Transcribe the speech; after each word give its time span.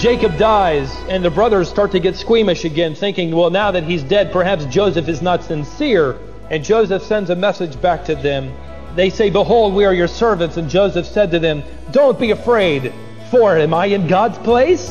Jacob 0.00 0.38
dies, 0.38 0.90
and 1.10 1.22
the 1.22 1.30
brothers 1.30 1.68
start 1.68 1.92
to 1.92 2.00
get 2.00 2.16
squeamish 2.16 2.64
again, 2.64 2.94
thinking, 2.94 3.36
well, 3.36 3.50
now 3.50 3.70
that 3.70 3.84
he's 3.84 4.02
dead, 4.02 4.32
perhaps 4.32 4.64
Joseph 4.64 5.08
is 5.08 5.20
not 5.20 5.44
sincere. 5.44 6.18
And 6.48 6.64
Joseph 6.64 7.02
sends 7.02 7.28
a 7.28 7.36
message 7.36 7.78
back 7.82 8.06
to 8.06 8.14
them. 8.14 8.50
They 8.96 9.10
say, 9.10 9.28
Behold, 9.28 9.74
we 9.74 9.84
are 9.84 9.92
your 9.92 10.08
servants. 10.08 10.56
And 10.56 10.70
Joseph 10.70 11.04
said 11.04 11.30
to 11.32 11.38
them, 11.38 11.62
Don't 11.90 12.18
be 12.18 12.30
afraid, 12.30 12.94
for 13.30 13.58
am 13.58 13.74
I 13.74 13.86
in 13.86 14.06
God's 14.06 14.38
place? 14.38 14.90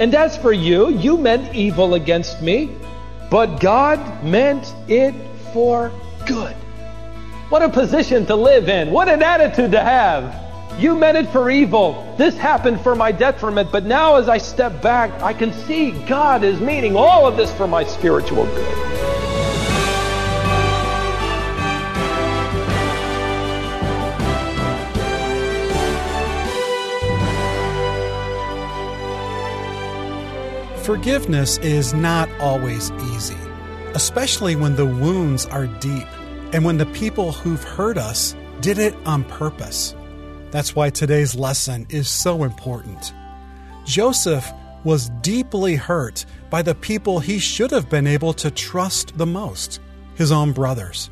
And 0.00 0.12
as 0.12 0.36
for 0.36 0.52
you, 0.52 0.90
you 0.90 1.16
meant 1.16 1.54
evil 1.54 1.94
against 1.94 2.42
me, 2.42 2.72
but 3.30 3.60
God 3.60 4.24
meant 4.24 4.74
it 4.88 5.14
for 5.52 5.92
good. 6.26 6.56
What 7.48 7.62
a 7.62 7.68
position 7.70 8.26
to 8.26 8.36
live 8.36 8.68
in. 8.68 8.90
What 8.90 9.08
an 9.08 9.22
attitude 9.22 9.72
to 9.72 9.80
have. 9.80 10.34
You 10.78 10.94
meant 10.94 11.16
it 11.16 11.30
for 11.30 11.48
evil. 11.48 12.14
This 12.18 12.36
happened 12.36 12.82
for 12.82 12.94
my 12.94 13.10
detriment. 13.10 13.72
But 13.72 13.86
now, 13.86 14.16
as 14.16 14.28
I 14.28 14.36
step 14.36 14.82
back, 14.82 15.10
I 15.22 15.32
can 15.32 15.54
see 15.64 15.92
God 16.06 16.44
is 16.44 16.60
meaning 16.60 16.94
all 16.94 17.26
of 17.26 17.38
this 17.38 17.50
for 17.54 17.66
my 17.66 17.84
spiritual 17.84 18.44
good. 18.44 18.84
Forgiveness 30.84 31.56
is 31.58 31.94
not 31.94 32.28
always 32.40 32.90
easy, 33.14 33.36
especially 33.94 34.54
when 34.54 34.76
the 34.76 34.86
wounds 34.86 35.46
are 35.46 35.66
deep 35.66 36.06
and 36.52 36.64
when 36.64 36.78
the 36.78 36.86
people 36.86 37.32
who've 37.32 37.62
hurt 37.62 37.98
us 37.98 38.34
did 38.60 38.78
it 38.78 38.94
on 39.04 39.24
purpose. 39.24 39.94
That's 40.50 40.74
why 40.74 40.90
today's 40.90 41.34
lesson 41.34 41.86
is 41.90 42.08
so 42.08 42.42
important. 42.42 43.12
Joseph 43.84 44.50
was 44.84 45.10
deeply 45.20 45.76
hurt 45.76 46.24
by 46.50 46.62
the 46.62 46.74
people 46.74 47.18
he 47.18 47.38
should 47.38 47.70
have 47.70 47.90
been 47.90 48.06
able 48.06 48.32
to 48.34 48.50
trust 48.50 49.16
the 49.18 49.26
most 49.26 49.80
his 50.14 50.32
own 50.32 50.52
brothers. 50.52 51.10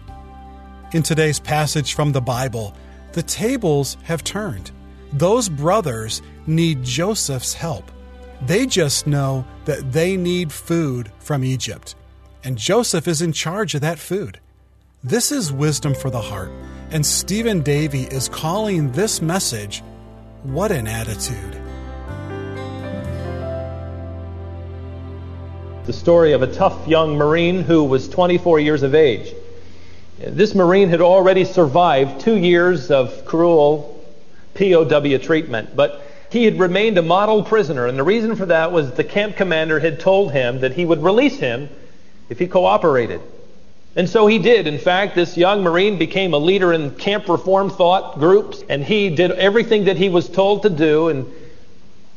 In 0.92 1.02
today's 1.02 1.38
passage 1.38 1.94
from 1.94 2.12
the 2.12 2.20
Bible, 2.20 2.74
the 3.12 3.22
tables 3.22 3.96
have 4.04 4.24
turned. 4.24 4.70
Those 5.12 5.48
brothers 5.48 6.22
need 6.46 6.82
Joseph's 6.82 7.54
help. 7.54 7.90
They 8.46 8.66
just 8.66 9.06
know 9.06 9.46
that 9.64 9.92
they 9.92 10.16
need 10.16 10.52
food 10.52 11.10
from 11.18 11.44
Egypt, 11.44 11.94
and 12.44 12.58
Joseph 12.58 13.08
is 13.08 13.22
in 13.22 13.32
charge 13.32 13.74
of 13.74 13.80
that 13.82 13.98
food. 13.98 14.40
This 15.06 15.30
is 15.30 15.52
wisdom 15.52 15.94
for 15.94 16.10
the 16.10 16.20
heart 16.20 16.50
and 16.90 17.06
Stephen 17.06 17.62
Davey 17.62 18.08
is 18.10 18.28
calling 18.28 18.90
this 18.90 19.22
message, 19.22 19.84
What 20.42 20.72
an 20.72 20.88
Attitude. 20.88 21.62
The 25.84 25.92
story 25.92 26.32
of 26.32 26.42
a 26.42 26.52
tough 26.52 26.88
young 26.88 27.16
Marine 27.16 27.62
who 27.62 27.84
was 27.84 28.08
24 28.08 28.58
years 28.58 28.82
of 28.82 28.96
age. 28.96 29.32
This 30.18 30.56
Marine 30.56 30.88
had 30.88 31.00
already 31.00 31.44
survived 31.44 32.20
two 32.20 32.36
years 32.36 32.90
of 32.90 33.24
cruel 33.26 34.04
POW 34.54 35.18
treatment, 35.18 35.76
but 35.76 36.04
he 36.30 36.46
had 36.46 36.58
remained 36.58 36.98
a 36.98 37.02
model 37.02 37.44
prisoner, 37.44 37.86
and 37.86 37.96
the 37.96 38.02
reason 38.02 38.34
for 38.34 38.46
that 38.46 38.72
was 38.72 38.90
the 38.90 39.04
camp 39.04 39.36
commander 39.36 39.78
had 39.78 40.00
told 40.00 40.32
him 40.32 40.58
that 40.62 40.72
he 40.72 40.84
would 40.84 41.04
release 41.04 41.36
him 41.36 41.68
if 42.28 42.40
he 42.40 42.48
cooperated. 42.48 43.20
And 43.96 44.10
so 44.10 44.26
he 44.26 44.38
did. 44.38 44.66
In 44.66 44.78
fact, 44.78 45.14
this 45.14 45.38
young 45.38 45.62
Marine 45.62 45.96
became 45.96 46.34
a 46.34 46.38
leader 46.38 46.74
in 46.74 46.90
camp 46.90 47.30
reform 47.30 47.70
thought 47.70 48.18
groups, 48.18 48.62
and 48.68 48.84
he 48.84 49.08
did 49.08 49.30
everything 49.32 49.84
that 49.84 49.96
he 49.96 50.10
was 50.10 50.28
told 50.28 50.62
to 50.62 50.70
do, 50.70 51.08
and 51.08 51.26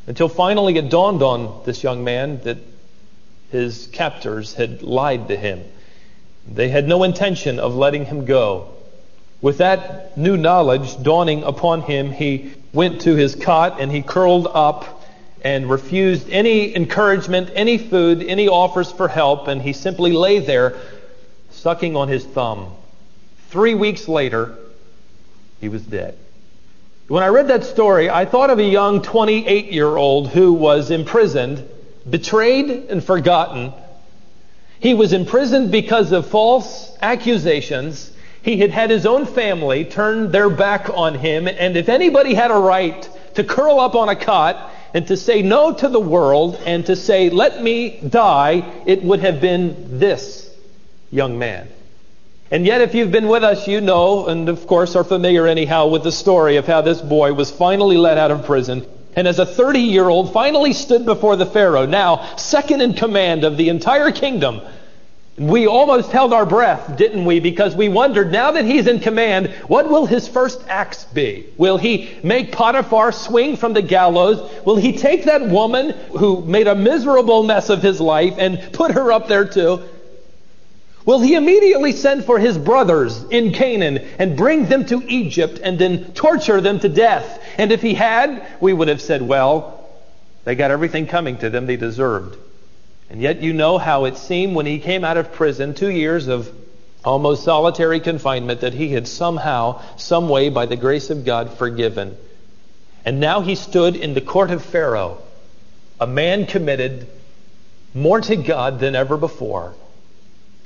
until 0.06 0.28
finally 0.28 0.76
it 0.76 0.90
dawned 0.90 1.22
on 1.22 1.62
this 1.64 1.82
young 1.82 2.04
man 2.04 2.40
that 2.42 2.58
his 3.50 3.86
captors 3.92 4.54
had 4.54 4.82
lied 4.82 5.28
to 5.28 5.36
him. 5.36 5.64
They 6.46 6.68
had 6.68 6.86
no 6.86 7.02
intention 7.02 7.58
of 7.58 7.74
letting 7.74 8.04
him 8.04 8.26
go. 8.26 8.68
With 9.40 9.58
that 9.58 10.18
new 10.18 10.36
knowledge 10.36 11.02
dawning 11.02 11.44
upon 11.44 11.80
him, 11.82 12.12
he 12.12 12.52
went 12.74 13.00
to 13.02 13.14
his 13.14 13.34
cot 13.34 13.80
and 13.80 13.90
he 13.90 14.02
curled 14.02 14.48
up 14.52 15.02
and 15.42 15.70
refused 15.70 16.28
any 16.28 16.76
encouragement, 16.76 17.50
any 17.54 17.78
food, 17.78 18.22
any 18.22 18.48
offers 18.48 18.92
for 18.92 19.08
help, 19.08 19.48
and 19.48 19.62
he 19.62 19.72
simply 19.72 20.12
lay 20.12 20.40
there 20.40 20.76
sucking 21.60 21.94
on 21.94 22.08
his 22.08 22.24
thumb. 22.24 22.74
Three 23.50 23.74
weeks 23.74 24.08
later, 24.08 24.56
he 25.60 25.68
was 25.68 25.82
dead. 25.82 26.16
When 27.08 27.22
I 27.22 27.28
read 27.28 27.48
that 27.48 27.64
story, 27.64 28.08
I 28.08 28.24
thought 28.24 28.50
of 28.50 28.58
a 28.58 28.64
young 28.64 29.02
28 29.02 29.70
year 29.70 29.96
old 29.96 30.28
who 30.28 30.54
was 30.54 30.90
imprisoned, 30.90 31.68
betrayed, 32.08 32.70
and 32.70 33.04
forgotten. 33.04 33.74
He 34.78 34.94
was 34.94 35.12
imprisoned 35.12 35.70
because 35.70 36.12
of 36.12 36.28
false 36.28 36.96
accusations. 37.02 38.10
He 38.40 38.56
had 38.58 38.70
had 38.70 38.88
his 38.88 39.04
own 39.04 39.26
family 39.26 39.84
turn 39.84 40.30
their 40.30 40.48
back 40.48 40.88
on 40.88 41.14
him, 41.14 41.46
and 41.46 41.76
if 41.76 41.90
anybody 41.90 42.32
had 42.32 42.50
a 42.50 42.54
right 42.54 43.06
to 43.34 43.44
curl 43.44 43.78
up 43.80 43.94
on 43.94 44.08
a 44.08 44.16
cot 44.16 44.72
and 44.94 45.06
to 45.08 45.16
say 45.16 45.42
no 45.42 45.74
to 45.74 45.88
the 45.88 46.00
world 46.00 46.58
and 46.64 46.86
to 46.86 46.96
say, 46.96 47.28
let 47.28 47.62
me 47.62 48.00
die, 48.08 48.64
it 48.86 49.02
would 49.02 49.20
have 49.20 49.42
been 49.42 49.98
this 49.98 50.49
young 51.10 51.38
man. 51.38 51.68
And 52.50 52.66
yet, 52.66 52.80
if 52.80 52.94
you've 52.94 53.12
been 53.12 53.28
with 53.28 53.44
us, 53.44 53.68
you 53.68 53.80
know, 53.80 54.26
and 54.26 54.48
of 54.48 54.66
course 54.66 54.96
are 54.96 55.04
familiar 55.04 55.46
anyhow 55.46 55.86
with 55.86 56.02
the 56.02 56.12
story 56.12 56.56
of 56.56 56.66
how 56.66 56.80
this 56.80 57.00
boy 57.00 57.32
was 57.32 57.50
finally 57.50 57.96
let 57.96 58.18
out 58.18 58.30
of 58.30 58.44
prison 58.44 58.84
and 59.16 59.26
as 59.26 59.38
a 59.38 59.46
30 59.46 59.80
year 59.80 60.08
old 60.08 60.32
finally 60.32 60.72
stood 60.72 61.04
before 61.04 61.36
the 61.36 61.46
Pharaoh, 61.46 61.86
now 61.86 62.36
second 62.36 62.80
in 62.80 62.94
command 62.94 63.44
of 63.44 63.56
the 63.56 63.68
entire 63.68 64.12
kingdom. 64.12 64.60
We 65.36 65.66
almost 65.66 66.10
held 66.10 66.34
our 66.34 66.44
breath, 66.44 66.98
didn't 66.98 67.24
we? 67.24 67.40
Because 67.40 67.74
we 67.74 67.88
wondered, 67.88 68.30
now 68.30 68.50
that 68.52 68.66
he's 68.66 68.86
in 68.86 69.00
command, 69.00 69.48
what 69.68 69.88
will 69.88 70.04
his 70.04 70.28
first 70.28 70.62
acts 70.68 71.04
be? 71.04 71.46
Will 71.56 71.78
he 71.78 72.10
make 72.22 72.52
Potiphar 72.52 73.10
swing 73.10 73.56
from 73.56 73.72
the 73.72 73.80
gallows? 73.80 74.50
Will 74.66 74.76
he 74.76 74.98
take 74.98 75.24
that 75.24 75.48
woman 75.48 75.90
who 76.18 76.42
made 76.42 76.66
a 76.66 76.74
miserable 76.74 77.42
mess 77.42 77.70
of 77.70 77.82
his 77.82 78.02
life 78.02 78.34
and 78.36 78.72
put 78.72 78.90
her 78.90 79.12
up 79.12 79.28
there 79.28 79.46
too? 79.46 79.82
Will 81.10 81.18
he 81.18 81.34
immediately 81.34 81.90
send 81.90 82.24
for 82.24 82.38
his 82.38 82.56
brothers 82.56 83.20
in 83.30 83.50
Canaan 83.50 83.98
and 84.20 84.36
bring 84.36 84.66
them 84.66 84.86
to 84.86 85.02
Egypt 85.08 85.58
and 85.60 85.76
then 85.76 86.12
torture 86.12 86.60
them 86.60 86.78
to 86.78 86.88
death? 86.88 87.42
And 87.58 87.72
if 87.72 87.82
he 87.82 87.94
had, 87.94 88.46
we 88.60 88.72
would 88.72 88.86
have 88.86 89.00
said, 89.02 89.20
well, 89.20 89.90
they 90.44 90.54
got 90.54 90.70
everything 90.70 91.08
coming 91.08 91.36
to 91.38 91.50
them 91.50 91.66
they 91.66 91.74
deserved. 91.74 92.38
And 93.10 93.20
yet 93.20 93.42
you 93.42 93.52
know 93.52 93.76
how 93.76 94.04
it 94.04 94.18
seemed 94.18 94.54
when 94.54 94.66
he 94.66 94.78
came 94.78 95.02
out 95.02 95.16
of 95.16 95.32
prison, 95.32 95.74
two 95.74 95.90
years 95.90 96.28
of 96.28 96.48
almost 97.04 97.42
solitary 97.42 97.98
confinement, 97.98 98.60
that 98.60 98.74
he 98.74 98.90
had 98.90 99.08
somehow, 99.08 99.82
some 99.96 100.28
way, 100.28 100.48
by 100.48 100.66
the 100.66 100.76
grace 100.76 101.10
of 101.10 101.24
God, 101.24 101.58
forgiven. 101.58 102.16
And 103.04 103.18
now 103.18 103.40
he 103.40 103.56
stood 103.56 103.96
in 103.96 104.14
the 104.14 104.20
court 104.20 104.52
of 104.52 104.64
Pharaoh, 104.64 105.18
a 106.00 106.06
man 106.06 106.46
committed 106.46 107.08
more 107.94 108.20
to 108.20 108.36
God 108.36 108.78
than 108.78 108.94
ever 108.94 109.16
before. 109.16 109.74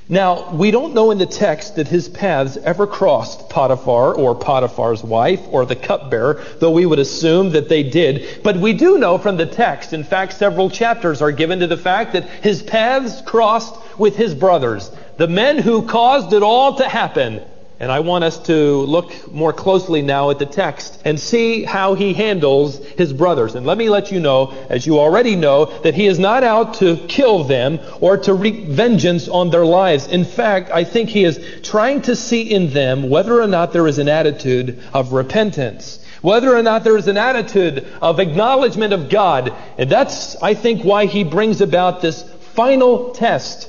Now, 0.08 0.52
we 0.52 0.70
don't 0.70 0.92
know 0.92 1.12
in 1.12 1.18
the 1.18 1.24
text 1.24 1.76
that 1.76 1.88
his 1.88 2.10
paths 2.10 2.58
ever 2.58 2.86
crossed 2.86 3.48
Potiphar 3.48 4.14
or 4.14 4.34
Potiphar's 4.34 5.02
wife 5.02 5.40
or 5.50 5.64
the 5.64 5.76
cupbearer, 5.76 6.42
though 6.58 6.72
we 6.72 6.84
would 6.84 6.98
assume 6.98 7.52
that 7.52 7.70
they 7.70 7.82
did. 7.82 8.42
But 8.42 8.58
we 8.58 8.74
do 8.74 8.98
know 8.98 9.16
from 9.16 9.38
the 9.38 9.46
text, 9.46 9.94
in 9.94 10.04
fact, 10.04 10.34
several 10.34 10.68
chapters 10.68 11.22
are 11.22 11.32
given 11.32 11.60
to 11.60 11.66
the 11.66 11.78
fact 11.78 12.12
that 12.12 12.28
his 12.28 12.62
paths 12.62 13.22
crossed 13.22 13.74
with 13.98 14.16
his 14.16 14.34
brothers, 14.34 14.90
the 15.16 15.28
men 15.28 15.56
who 15.56 15.86
caused 15.86 16.34
it 16.34 16.42
all 16.42 16.76
to 16.76 16.86
happen. 16.86 17.40
And 17.84 17.92
I 17.92 18.00
want 18.00 18.24
us 18.24 18.38
to 18.44 18.78
look 18.86 19.30
more 19.30 19.52
closely 19.52 20.00
now 20.00 20.30
at 20.30 20.38
the 20.38 20.46
text 20.46 21.02
and 21.04 21.20
see 21.20 21.64
how 21.64 21.92
he 21.92 22.14
handles 22.14 22.78
his 22.78 23.12
brothers. 23.12 23.56
And 23.56 23.66
let 23.66 23.76
me 23.76 23.90
let 23.90 24.10
you 24.10 24.20
know, 24.20 24.54
as 24.70 24.86
you 24.86 24.98
already 24.98 25.36
know, 25.36 25.66
that 25.82 25.92
he 25.92 26.06
is 26.06 26.18
not 26.18 26.42
out 26.44 26.72
to 26.76 26.96
kill 27.08 27.44
them 27.44 27.78
or 28.00 28.16
to 28.16 28.32
wreak 28.32 28.68
vengeance 28.68 29.28
on 29.28 29.50
their 29.50 29.66
lives. 29.66 30.06
In 30.06 30.24
fact, 30.24 30.70
I 30.70 30.84
think 30.84 31.10
he 31.10 31.24
is 31.24 31.38
trying 31.62 32.00
to 32.02 32.16
see 32.16 32.50
in 32.50 32.72
them 32.72 33.10
whether 33.10 33.38
or 33.38 33.46
not 33.46 33.74
there 33.74 33.86
is 33.86 33.98
an 33.98 34.08
attitude 34.08 34.82
of 34.94 35.12
repentance 35.12 36.00
whether 36.22 36.56
or 36.56 36.62
not 36.62 36.84
there 36.84 36.96
is 36.96 37.06
an 37.06 37.18
attitude 37.18 37.86
of 38.00 38.18
acknowledgement 38.18 38.94
of 38.94 39.10
God. 39.10 39.52
And 39.76 39.90
that's, 39.90 40.42
I 40.42 40.54
think, 40.54 40.82
why 40.82 41.04
he 41.04 41.22
brings 41.22 41.60
about 41.60 42.00
this 42.00 42.22
final 42.54 43.10
test. 43.10 43.68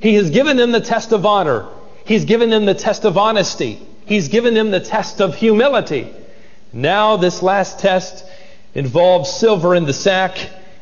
He 0.00 0.14
has 0.14 0.30
given 0.30 0.56
them 0.56 0.70
the 0.70 0.80
test 0.80 1.10
of 1.10 1.26
honor. 1.26 1.66
He's 2.08 2.24
given 2.24 2.48
them 2.48 2.64
the 2.64 2.74
test 2.74 3.04
of 3.04 3.18
honesty. 3.18 3.78
He's 4.06 4.28
given 4.28 4.54
them 4.54 4.70
the 4.70 4.80
test 4.80 5.20
of 5.20 5.34
humility. 5.34 6.10
Now, 6.72 7.18
this 7.18 7.42
last 7.42 7.78
test 7.78 8.24
involves 8.74 9.30
silver 9.30 9.74
in 9.74 9.84
the 9.84 9.92
sack 9.92 10.38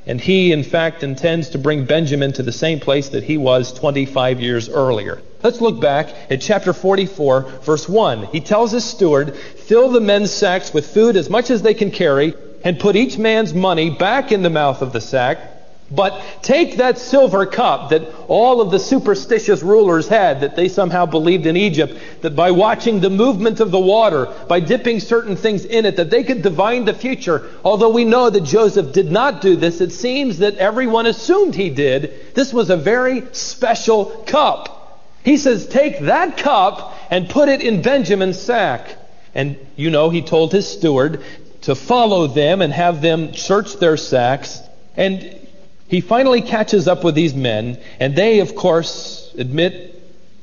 And 0.08 0.20
he, 0.20 0.52
in 0.52 0.62
fact, 0.62 1.02
intends 1.02 1.48
to 1.50 1.58
bring 1.58 1.84
Benjamin 1.84 2.32
to 2.34 2.44
the 2.44 2.52
same 2.52 2.78
place 2.78 3.08
that 3.08 3.24
he 3.24 3.36
was 3.36 3.72
25 3.72 4.40
years 4.40 4.68
earlier. 4.68 5.20
Let's 5.42 5.60
look 5.60 5.80
back 5.80 6.14
at 6.30 6.40
chapter 6.40 6.72
44, 6.72 7.42
verse 7.64 7.88
1. 7.88 8.26
He 8.26 8.40
tells 8.40 8.70
his 8.70 8.84
steward, 8.84 9.34
Fill 9.34 9.90
the 9.90 10.00
men's 10.00 10.30
sacks 10.30 10.72
with 10.72 10.86
food 10.94 11.16
as 11.16 11.28
much 11.28 11.50
as 11.50 11.62
they 11.62 11.74
can 11.74 11.90
carry, 11.90 12.34
and 12.62 12.78
put 12.78 12.94
each 12.94 13.18
man's 13.18 13.52
money 13.52 13.90
back 13.90 14.30
in 14.30 14.42
the 14.42 14.50
mouth 14.50 14.80
of 14.80 14.92
the 14.92 15.00
sack 15.00 15.55
but 15.90 16.20
take 16.42 16.78
that 16.78 16.98
silver 16.98 17.46
cup 17.46 17.90
that 17.90 18.02
all 18.26 18.60
of 18.60 18.72
the 18.72 18.78
superstitious 18.78 19.62
rulers 19.62 20.08
had, 20.08 20.40
that 20.40 20.56
they 20.56 20.68
somehow 20.68 21.06
believed 21.06 21.46
in 21.46 21.56
Egypt, 21.56 21.96
that 22.22 22.34
by 22.34 22.50
watching 22.50 22.98
the 22.98 23.10
movement 23.10 23.60
of 23.60 23.70
the 23.70 23.78
water, 23.78 24.26
by 24.48 24.58
dipping 24.58 24.98
certain 24.98 25.36
things 25.36 25.64
in 25.64 25.86
it, 25.86 25.96
that 25.96 26.10
they 26.10 26.24
could 26.24 26.42
divine 26.42 26.84
the 26.84 26.94
future. 26.94 27.48
Although 27.64 27.90
we 27.90 28.04
know 28.04 28.30
that 28.30 28.42
Joseph 28.42 28.92
did 28.92 29.12
not 29.12 29.40
do 29.40 29.54
this, 29.54 29.80
it 29.80 29.92
seems 29.92 30.38
that 30.38 30.56
everyone 30.56 31.06
assumed 31.06 31.54
he 31.54 31.70
did. 31.70 32.34
This 32.34 32.52
was 32.52 32.68
a 32.70 32.76
very 32.76 33.22
special 33.32 34.06
cup. 34.26 34.76
He 35.22 35.36
says, 35.36 35.68
Take 35.68 36.00
that 36.00 36.36
cup 36.36 36.96
and 37.10 37.28
put 37.28 37.48
it 37.48 37.60
in 37.60 37.82
Benjamin's 37.82 38.40
sack. 38.40 38.96
And 39.36 39.56
you 39.76 39.90
know, 39.90 40.10
he 40.10 40.22
told 40.22 40.50
his 40.50 40.66
steward 40.66 41.22
to 41.62 41.76
follow 41.76 42.26
them 42.26 42.60
and 42.60 42.72
have 42.72 43.02
them 43.02 43.34
search 43.34 43.74
their 43.74 43.96
sacks. 43.96 44.60
And 44.96 45.45
he 45.88 46.00
finally 46.00 46.42
catches 46.42 46.88
up 46.88 47.04
with 47.04 47.14
these 47.14 47.34
men, 47.34 47.78
and 48.00 48.16
they, 48.16 48.40
of 48.40 48.56
course, 48.56 49.32
admit 49.38 49.92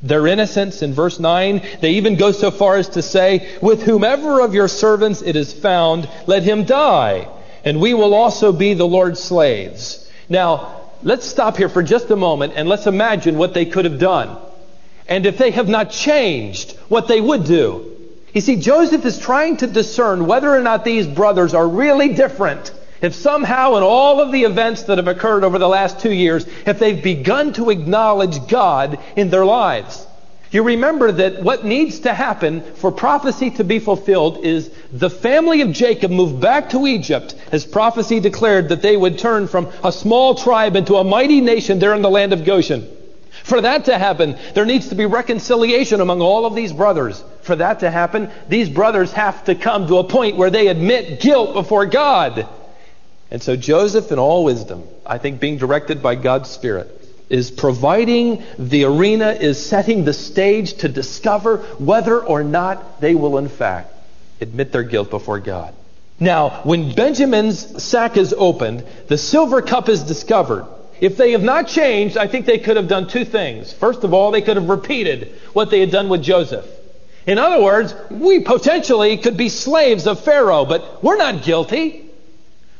their 0.02 0.28
innocence 0.28 0.82
in 0.82 0.94
verse 0.94 1.20
9. 1.20 1.62
They 1.82 1.92
even 1.92 2.16
go 2.16 2.32
so 2.32 2.52
far 2.52 2.78
as 2.78 2.90
to 2.90 3.02
say, 3.02 3.58
With 3.62 3.84
whomever 3.84 4.42
of 4.42 4.54
your 4.54 4.68
servants 4.68 5.22
it 5.22 5.36
is 5.36 5.54
found, 5.54 6.10
let 6.28 6.44
him 6.44 6.64
die, 6.64 7.28
and 7.66 7.82
we 7.82 7.94
will 7.94 8.14
also 8.14 8.52
be 8.52 8.74
the 8.74 8.88
Lord's 8.88 9.22
slaves. 9.22 10.10
Now, 10.30 10.82
let's 11.04 11.26
stop 11.26 11.58
here 11.58 11.70
for 11.70 11.84
just 11.84 12.10
a 12.12 12.16
moment 12.16 12.54
and 12.56 12.70
let's 12.70 12.88
imagine 12.88 13.38
what 13.38 13.54
they 13.54 13.66
could 13.66 13.86
have 13.86 14.00
done. 14.00 14.38
And 15.08 15.26
if 15.26 15.38
they 15.38 15.52
have 15.52 15.68
not 15.68 15.92
changed, 15.92 16.78
what 16.88 17.10
they 17.10 17.20
would 17.20 17.44
do. 17.44 17.90
You 18.34 18.42
see, 18.42 18.56
Joseph 18.56 19.06
is 19.06 19.20
trying 19.20 19.58
to 19.58 19.68
discern 19.68 20.26
whether 20.26 20.50
or 20.50 20.62
not 20.62 20.86
these 20.86 21.06
brothers 21.06 21.54
are 21.54 21.68
really 21.68 22.14
different 22.14 22.72
if 23.04 23.14
somehow 23.14 23.76
in 23.76 23.84
all 23.84 24.22
of 24.22 24.32
the 24.32 24.46
events 24.46 24.84
that 24.84 24.98
have 24.98 25.10
occurred 25.10 25.44
over 25.44 25.60
the 25.60 25.68
last 25.68 26.00
two 26.00 26.12
years, 26.12 26.48
if 26.66 26.80
they've 26.80 27.04
begun 27.04 27.52
to 27.54 27.70
acknowledge 27.70 28.48
God 28.48 28.98
in 29.18 29.30
their 29.30 29.46
lives. 29.46 30.08
You 30.52 30.64
remember 30.64 31.12
that 31.12 31.44
what 31.44 31.66
needs 31.66 32.00
to 32.02 32.14
happen 32.14 32.62
for 32.76 32.92
prophecy 32.92 33.50
to 33.52 33.64
be 33.66 33.80
fulfilled 33.80 34.46
is 34.46 34.70
the 34.92 35.10
family 35.10 35.62
of 35.62 35.74
Jacob 35.74 36.12
moved 36.12 36.40
back 36.40 36.70
to 36.70 36.88
Egypt 36.88 37.36
as 37.52 37.66
prophecy 37.66 38.22
declared 38.22 38.70
that 38.70 38.82
they 38.82 38.96
would 38.96 39.20
turn 39.20 39.48
from 39.48 39.70
a 39.84 39.92
small 39.92 40.36
tribe 40.36 40.78
into 40.78 40.96
a 40.96 41.04
mighty 41.04 41.42
nation 41.42 41.80
there 41.80 41.96
in 41.96 42.04
the 42.04 42.10
land 42.10 42.32
of 42.32 42.46
Goshen. 42.46 42.88
For 43.44 43.60
that 43.60 43.86
to 43.86 43.98
happen, 43.98 44.38
there 44.54 44.66
needs 44.66 44.90
to 44.90 44.96
be 44.96 45.08
reconciliation 45.08 46.00
among 46.00 46.22
all 46.22 46.46
of 46.46 46.56
these 46.56 46.72
brothers. 46.72 47.22
For 47.42 47.58
that 47.58 47.82
to 47.82 47.92
happen, 47.92 48.32
these 48.48 48.70
brothers 48.70 49.12
have 49.12 49.44
to 49.46 49.56
come 49.56 49.88
to 49.88 49.98
a 49.98 50.04
point 50.06 50.38
where 50.38 50.52
they 50.52 50.68
admit 50.68 51.20
guilt 51.20 51.54
before 51.54 51.86
God. 51.86 52.48
And 53.34 53.42
so 53.42 53.56
Joseph, 53.56 54.12
in 54.12 54.20
all 54.20 54.44
wisdom, 54.44 54.84
I 55.04 55.18
think 55.18 55.40
being 55.40 55.58
directed 55.58 56.04
by 56.04 56.14
God's 56.14 56.52
Spirit, 56.52 56.88
is 57.30 57.50
providing 57.50 58.44
the 58.60 58.84
arena, 58.84 59.32
is 59.32 59.64
setting 59.66 60.06
the 60.06 60.14
stage 60.14 60.76
to 60.76 60.88
discover 60.88 61.58
whether 61.80 62.24
or 62.24 62.44
not 62.44 63.02
they 63.02 63.16
will, 63.16 63.40
in 63.40 63.50
fact, 63.50 63.92
admit 64.40 64.72
their 64.72 64.84
guilt 64.84 65.10
before 65.10 65.40
God. 65.40 65.74
Now, 66.20 66.62
when 66.64 66.94
Benjamin's 66.94 67.84
sack 67.84 68.18
is 68.18 68.36
opened, 68.38 68.86
the 69.08 69.18
silver 69.18 69.64
cup 69.64 69.90
is 69.90 70.04
discovered. 70.04 70.68
If 71.02 71.18
they 71.18 71.32
have 71.32 71.42
not 71.42 71.68
changed, 71.68 72.18
I 72.18 72.28
think 72.28 72.46
they 72.46 72.60
could 72.60 72.78
have 72.78 72.88
done 72.88 73.08
two 73.08 73.26
things. 73.26 73.74
First 73.74 74.04
of 74.04 74.14
all, 74.14 74.30
they 74.30 74.44
could 74.44 74.58
have 74.58 74.70
repeated 74.70 75.34
what 75.54 75.72
they 75.72 75.80
had 75.80 75.90
done 75.90 76.08
with 76.08 76.22
Joseph. 76.22 76.68
In 77.26 77.40
other 77.40 77.64
words, 77.64 77.96
we 78.12 78.42
potentially 78.42 79.18
could 79.18 79.38
be 79.38 79.50
slaves 79.50 80.06
of 80.06 80.24
Pharaoh, 80.24 80.66
but 80.66 81.04
we're 81.04 81.18
not 81.18 81.42
guilty. 81.42 82.03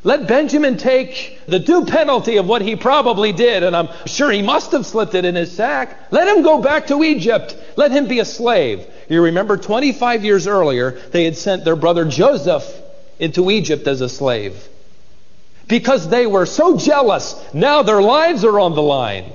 Let 0.06 0.28
Benjamin 0.28 0.78
take 0.78 1.40
the 1.48 1.60
due 1.60 1.86
penalty 1.86 2.36
of 2.38 2.46
what 2.46 2.62
he 2.62 2.76
probably 2.76 3.32
did, 3.32 3.64
and 3.64 3.76
I'm 3.76 3.88
sure 4.06 4.30
he 4.30 4.42
must 4.42 4.74
have 4.74 4.86
slipped 4.86 5.16
it 5.16 5.24
in 5.24 5.36
his 5.36 5.52
sack. 5.52 6.12
Let 6.12 6.28
him 6.28 6.44
go 6.44 6.62
back 6.62 6.88
to 6.88 7.04
Egypt. 7.04 7.56
Let 7.78 7.92
him 7.92 8.08
be 8.08 8.20
a 8.20 8.26
slave. 8.26 8.86
You 9.08 9.22
remember 9.24 9.56
25 9.56 10.26
years 10.26 10.46
earlier, 10.46 10.92
they 11.12 11.24
had 11.24 11.38
sent 11.38 11.64
their 11.64 11.78
brother 11.78 12.04
Joseph 12.04 12.66
into 13.18 13.50
Egypt 13.50 13.88
as 13.88 14.02
a 14.02 14.10
slave. 14.10 14.68
Because 15.68 16.10
they 16.10 16.28
were 16.28 16.46
so 16.46 16.78
jealous, 16.78 17.42
now 17.54 17.84
their 17.84 18.02
lives 18.02 18.44
are 18.44 18.60
on 18.60 18.76
the 18.76 18.82
line. 18.82 19.32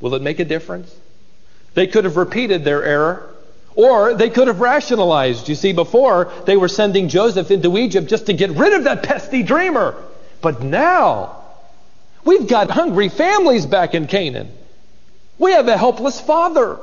Will 0.00 0.14
it 0.14 0.22
make 0.22 0.38
a 0.38 0.44
difference? 0.44 0.94
They 1.74 1.88
could 1.88 2.04
have 2.04 2.16
repeated 2.16 2.62
their 2.62 2.84
error. 2.84 3.34
Or 3.78 4.14
they 4.14 4.28
could 4.28 4.48
have 4.48 4.58
rationalized. 4.58 5.48
You 5.48 5.54
see, 5.54 5.72
before 5.72 6.32
they 6.46 6.56
were 6.56 6.66
sending 6.66 7.08
Joseph 7.08 7.52
into 7.52 7.78
Egypt 7.78 8.08
just 8.08 8.26
to 8.26 8.32
get 8.32 8.50
rid 8.50 8.72
of 8.72 8.84
that 8.84 9.04
pesky 9.04 9.44
dreamer. 9.44 9.94
But 10.42 10.64
now, 10.64 11.44
we've 12.24 12.48
got 12.48 12.70
hungry 12.70 13.08
families 13.08 13.66
back 13.66 13.94
in 13.94 14.08
Canaan. 14.08 14.50
We 15.38 15.52
have 15.52 15.68
a 15.68 15.78
helpless 15.78 16.20
father. 16.20 16.80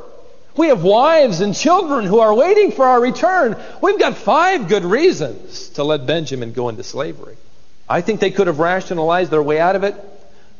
We 0.56 0.68
have 0.68 0.83
wives 0.83 1.42
and 1.42 1.53
children 1.53 2.06
who 2.06 2.19
are 2.19 2.33
waiting 2.33 2.71
for 2.71 2.86
our 2.86 3.01
return. 3.01 3.57
We've 3.81 4.00
got 4.00 4.15
five 4.15 4.69
good 4.69 4.86
reasons 4.86 5.68
to 5.71 5.83
let 5.83 6.06
Benjamin 6.06 6.53
go 6.53 6.69
into 6.69 6.83
slavery. 6.83 7.36
I 7.89 8.00
think 8.00 8.21
they 8.21 8.31
could 8.31 8.48
have 8.48 8.59
rationalized 8.59 9.31
their 9.31 9.44
way 9.44 9.59
out 9.59 9.75
of 9.75 9.83
it, 9.83 9.95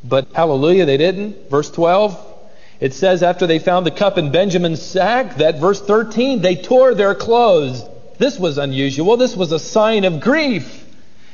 but 0.04 0.28
hallelujah, 0.34 0.84
they 0.84 0.98
didn't. 0.98 1.48
Verse 1.48 1.70
12 1.70 2.35
it 2.80 2.94
says 2.94 3.22
after 3.22 3.46
they 3.46 3.58
found 3.58 3.86
the 3.86 3.90
cup 3.90 4.18
in 4.18 4.30
Benjamin's 4.30 4.82
sack 4.82 5.36
that 5.36 5.58
verse 5.58 5.80
13, 5.80 6.42
they 6.42 6.56
tore 6.56 6.94
their 6.94 7.14
clothes. 7.14 7.82
This 8.18 8.38
was 8.38 8.58
unusual. 8.58 9.16
This 9.16 9.36
was 9.36 9.52
a 9.52 9.58
sign 9.58 10.04
of 10.04 10.20
grief. 10.20 10.84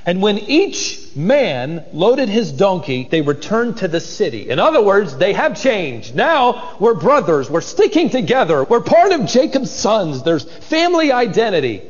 And 0.05 0.21
when 0.21 0.39
each 0.39 1.15
man 1.15 1.85
loaded 1.93 2.29
his 2.29 2.51
donkey, 2.51 3.07
they 3.09 3.21
returned 3.21 3.79
to 3.79 3.89
the 3.89 4.01
city. 4.01 4.51
In 4.51 4.59
other 4.59 4.83
words, 4.83 5.17
they 5.17 5.33
have 5.33 5.61
changed. 5.61 6.15
Now 6.15 6.77
we're 6.81 6.95
brothers. 6.95 7.49
We're 7.49 7.61
sticking 7.61 8.11
together. 8.11 8.65
We're 8.65 8.81
part 8.81 9.13
of 9.13 9.27
Jacob's 9.27 9.71
sons. 9.71 10.25
There's 10.25 10.45
family 10.45 11.13
identity. 11.13 11.83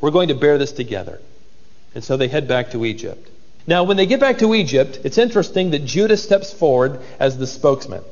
We're 0.00 0.12
going 0.12 0.28
to 0.28 0.34
bear 0.34 0.58
this 0.58 0.72
together. 0.72 1.20
And 1.94 2.04
so 2.04 2.16
they 2.16 2.28
head 2.28 2.46
back 2.46 2.70
to 2.72 2.84
Egypt. 2.84 3.28
Now, 3.66 3.84
when 3.84 3.96
they 3.96 4.06
get 4.06 4.18
back 4.18 4.38
to 4.38 4.54
Egypt, 4.54 5.00
it's 5.04 5.18
interesting 5.18 5.70
that 5.70 5.84
Judah 5.84 6.16
steps 6.16 6.52
forward 6.52 7.00
as 7.20 7.38
the 7.38 7.46
spokesman. 7.46 8.02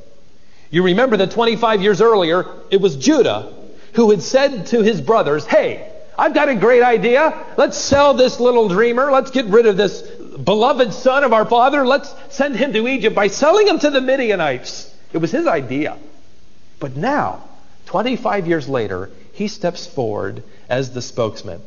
You 0.70 0.84
remember 0.84 1.16
that 1.16 1.32
25 1.32 1.82
years 1.82 2.00
earlier, 2.00 2.46
it 2.70 2.80
was 2.80 2.96
Judah 2.96 3.52
who 3.94 4.10
had 4.10 4.22
said 4.22 4.66
to 4.68 4.82
his 4.82 5.00
brothers, 5.00 5.44
Hey, 5.44 5.90
I've 6.16 6.34
got 6.34 6.48
a 6.48 6.54
great 6.54 6.82
idea. 6.82 7.46
Let's 7.56 7.76
sell 7.76 8.14
this 8.14 8.38
little 8.38 8.68
dreamer. 8.68 9.10
Let's 9.10 9.30
get 9.30 9.46
rid 9.46 9.66
of 9.66 9.76
this 9.76 10.02
beloved 10.02 10.92
son 10.92 11.24
of 11.24 11.32
our 11.32 11.44
father. 11.44 11.84
Let's 11.84 12.14
send 12.28 12.56
him 12.56 12.72
to 12.74 12.86
Egypt 12.86 13.16
by 13.16 13.26
selling 13.26 13.66
him 13.66 13.78
to 13.80 13.90
the 13.90 14.00
Midianites. 14.00 14.94
It 15.12 15.18
was 15.18 15.32
his 15.32 15.46
idea. 15.46 15.96
But 16.78 16.96
now, 16.96 17.42
25 17.86 18.46
years 18.46 18.68
later, 18.68 19.10
he 19.32 19.48
steps 19.48 19.86
forward 19.86 20.42
as 20.68 20.92
the 20.92 21.02
spokesman. 21.02 21.60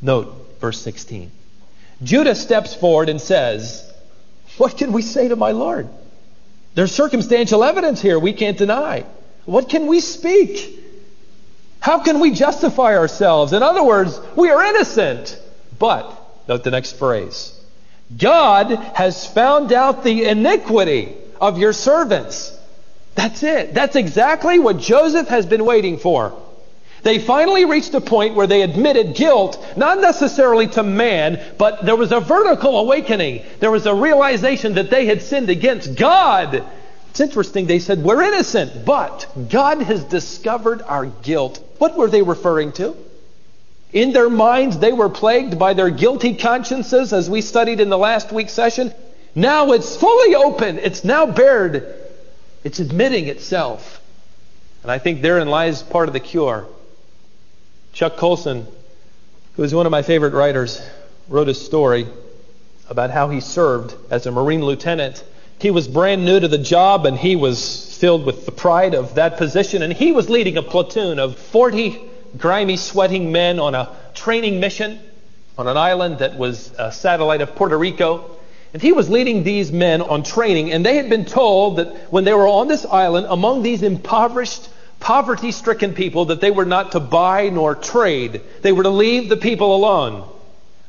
Note 0.00 0.58
verse 0.60 0.80
16. 0.80 1.30
Judah 2.02 2.34
steps 2.34 2.74
forward 2.74 3.08
and 3.08 3.20
says, 3.20 3.90
What 4.58 4.76
can 4.76 4.92
we 4.92 5.02
say 5.02 5.28
to 5.28 5.36
my 5.36 5.52
Lord? 5.52 5.88
There's 6.74 6.92
circumstantial 6.92 7.62
evidence 7.62 8.00
here 8.00 8.18
we 8.18 8.32
can't 8.32 8.58
deny. 8.58 9.04
What 9.44 9.68
can 9.68 9.86
we 9.86 10.00
speak? 10.00 10.80
How 11.80 12.02
can 12.02 12.20
we 12.20 12.32
justify 12.32 12.96
ourselves? 12.96 13.52
In 13.52 13.62
other 13.62 13.82
words, 13.82 14.18
we 14.36 14.50
are 14.50 14.64
innocent. 14.64 15.38
But, 15.78 16.10
note 16.48 16.64
the 16.64 16.70
next 16.70 16.92
phrase 16.92 17.52
God 18.16 18.70
has 18.70 19.26
found 19.26 19.72
out 19.72 20.02
the 20.04 20.24
iniquity 20.24 21.14
of 21.40 21.58
your 21.58 21.72
servants. 21.72 22.56
That's 23.14 23.42
it. 23.42 23.74
That's 23.74 23.96
exactly 23.96 24.58
what 24.58 24.78
Joseph 24.78 25.28
has 25.28 25.46
been 25.46 25.64
waiting 25.64 25.98
for. 25.98 26.40
They 27.04 27.18
finally 27.18 27.66
reached 27.66 27.92
a 27.92 28.00
point 28.00 28.34
where 28.34 28.46
they 28.46 28.62
admitted 28.62 29.14
guilt, 29.14 29.62
not 29.76 30.00
necessarily 30.00 30.68
to 30.68 30.82
man, 30.82 31.38
but 31.58 31.84
there 31.84 31.96
was 31.96 32.12
a 32.12 32.20
vertical 32.20 32.78
awakening. 32.78 33.44
There 33.60 33.70
was 33.70 33.84
a 33.84 33.94
realization 33.94 34.74
that 34.74 34.88
they 34.88 35.04
had 35.04 35.20
sinned 35.20 35.50
against 35.50 35.96
God. 35.96 36.64
It's 37.10 37.20
interesting, 37.20 37.66
they 37.66 37.78
said, 37.78 38.02
We're 38.02 38.22
innocent, 38.22 38.86
but 38.86 39.30
God 39.50 39.82
has 39.82 40.02
discovered 40.04 40.80
our 40.80 41.04
guilt. 41.04 41.62
What 41.76 41.96
were 41.96 42.08
they 42.08 42.22
referring 42.22 42.72
to? 42.72 42.96
In 43.92 44.14
their 44.14 44.30
minds, 44.30 44.78
they 44.78 44.92
were 44.92 45.10
plagued 45.10 45.58
by 45.58 45.74
their 45.74 45.90
guilty 45.90 46.34
consciences, 46.34 47.12
as 47.12 47.28
we 47.28 47.42
studied 47.42 47.80
in 47.80 47.90
the 47.90 47.98
last 47.98 48.32
week's 48.32 48.54
session. 48.54 48.94
Now 49.34 49.72
it's 49.72 49.94
fully 49.94 50.34
open, 50.34 50.78
it's 50.78 51.04
now 51.04 51.26
bared, 51.26 51.94
it's 52.64 52.78
admitting 52.78 53.26
itself. 53.26 54.00
And 54.82 54.90
I 54.90 54.98
think 54.98 55.20
therein 55.20 55.48
lies 55.48 55.82
part 55.82 56.08
of 56.08 56.14
the 56.14 56.20
cure. 56.20 56.66
Chuck 57.94 58.16
Colson, 58.16 58.66
who 59.54 59.62
is 59.62 59.72
one 59.72 59.86
of 59.86 59.92
my 59.92 60.02
favorite 60.02 60.34
writers, 60.34 60.82
wrote 61.28 61.48
a 61.48 61.54
story 61.54 62.08
about 62.88 63.10
how 63.10 63.28
he 63.28 63.38
served 63.38 63.94
as 64.10 64.26
a 64.26 64.32
Marine 64.32 64.64
lieutenant. 64.64 65.22
He 65.60 65.70
was 65.70 65.86
brand 65.86 66.24
new 66.24 66.40
to 66.40 66.48
the 66.48 66.58
job 66.58 67.06
and 67.06 67.16
he 67.16 67.36
was 67.36 67.96
filled 67.96 68.26
with 68.26 68.46
the 68.46 68.52
pride 68.52 68.94
of 68.94 69.14
that 69.14 69.36
position. 69.36 69.80
And 69.80 69.92
he 69.92 70.10
was 70.10 70.28
leading 70.28 70.56
a 70.56 70.62
platoon 70.62 71.20
of 71.20 71.38
40 71.38 72.00
grimy, 72.36 72.76
sweating 72.76 73.30
men 73.30 73.60
on 73.60 73.76
a 73.76 73.88
training 74.12 74.58
mission 74.58 74.98
on 75.56 75.68
an 75.68 75.76
island 75.76 76.18
that 76.18 76.36
was 76.36 76.72
a 76.76 76.90
satellite 76.90 77.42
of 77.42 77.54
Puerto 77.54 77.78
Rico. 77.78 78.28
And 78.72 78.82
he 78.82 78.90
was 78.90 79.08
leading 79.08 79.44
these 79.44 79.70
men 79.70 80.02
on 80.02 80.24
training, 80.24 80.72
and 80.72 80.84
they 80.84 80.96
had 80.96 81.08
been 81.08 81.26
told 81.26 81.76
that 81.76 82.12
when 82.12 82.24
they 82.24 82.32
were 82.32 82.48
on 82.48 82.66
this 82.66 82.84
island, 82.84 83.28
among 83.30 83.62
these 83.62 83.84
impoverished, 83.84 84.68
poverty 85.00 85.52
stricken 85.52 85.94
people, 85.94 86.26
that 86.26 86.40
they 86.40 86.50
were 86.50 86.64
not 86.64 86.92
to 86.92 87.00
buy 87.00 87.50
nor 87.50 87.74
trade. 87.74 88.40
They 88.62 88.72
were 88.72 88.84
to 88.84 88.90
leave 88.90 89.28
the 89.28 89.36
people 89.36 89.74
alone. 89.74 90.28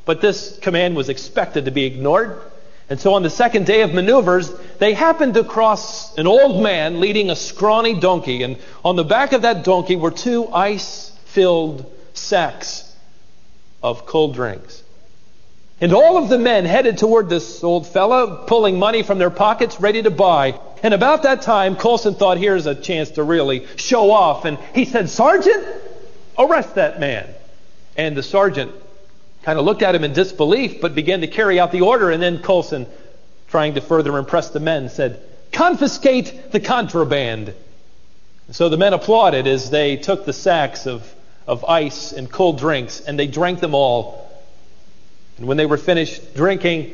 But 0.05 0.21
this 0.21 0.57
command 0.59 0.95
was 0.95 1.09
expected 1.09 1.65
to 1.65 1.71
be 1.71 1.85
ignored. 1.85 2.39
And 2.89 2.99
so 2.99 3.15
on 3.15 3.23
the 3.23 3.29
second 3.29 3.65
day 3.65 3.81
of 3.81 3.93
maneuvers, 3.93 4.51
they 4.77 4.93
happened 4.93 5.33
to 5.33 5.43
cross 5.43 6.15
an 6.17 6.27
old 6.27 6.61
man 6.61 6.99
leading 6.99 7.31
a 7.31 7.35
scrawny 7.35 7.99
donkey. 7.99 8.43
And 8.43 8.57
on 8.83 8.95
the 8.95 9.03
back 9.03 9.33
of 9.33 9.41
that 9.41 9.63
donkey 9.63 9.95
were 9.95 10.11
two 10.11 10.47
ice 10.49 11.11
filled 11.25 11.91
sacks 12.13 12.95
of 13.81 14.05
cold 14.05 14.35
drinks. 14.35 14.83
And 15.81 15.93
all 15.93 16.17
of 16.17 16.29
the 16.29 16.37
men 16.37 16.63
headed 16.65 16.97
toward 16.97 17.27
this 17.27 17.63
old 17.63 17.85
fellow, 17.85 18.45
pulling 18.47 18.79
money 18.79 19.03
from 19.03 19.17
their 19.17 19.29
pockets, 19.29 19.81
ready 19.81 20.01
to 20.03 20.11
buy. 20.11 20.57
And 20.81 20.93
about 20.93 21.23
that 21.23 21.41
time, 21.41 21.75
Colson 21.75 22.15
thought, 22.15 22.37
here's 22.37 22.65
a 22.65 22.75
chance 22.75 23.11
to 23.11 23.23
really 23.23 23.67
show 23.75 24.11
off. 24.11 24.45
And 24.45 24.57
he 24.73 24.85
said, 24.85 25.09
Sergeant, 25.09 25.65
arrest 26.37 26.75
that 26.75 26.99
man. 26.99 27.27
And 27.97 28.15
the 28.15 28.23
sergeant 28.23 28.71
kind 29.43 29.59
of 29.59 29.65
looked 29.65 29.81
at 29.81 29.93
him 29.95 30.05
in 30.05 30.13
disbelief, 30.13 30.79
but 30.79 30.95
began 30.95 31.21
to 31.21 31.27
carry 31.27 31.59
out 31.59 31.73
the 31.73 31.81
order. 31.81 32.09
And 32.09 32.23
then 32.23 32.41
Colson, 32.41 32.87
trying 33.49 33.75
to 33.75 33.81
further 33.81 34.17
impress 34.17 34.51
the 34.51 34.61
men, 34.61 34.87
said, 34.87 35.21
Confiscate 35.51 36.51
the 36.51 36.61
contraband. 36.61 37.53
So 38.51 38.69
the 38.69 38.77
men 38.77 38.93
applauded 38.93 39.45
as 39.45 39.69
they 39.71 39.97
took 39.97 40.25
the 40.25 40.33
sacks 40.33 40.87
of, 40.87 41.13
of 41.47 41.65
ice 41.65 42.13
and 42.13 42.31
cold 42.31 42.59
drinks 42.59 43.01
and 43.01 43.19
they 43.19 43.27
drank 43.27 43.59
them 43.59 43.73
all 43.73 44.24
and 45.37 45.47
when 45.47 45.57
they 45.57 45.65
were 45.65 45.77
finished 45.77 46.35
drinking, 46.35 46.93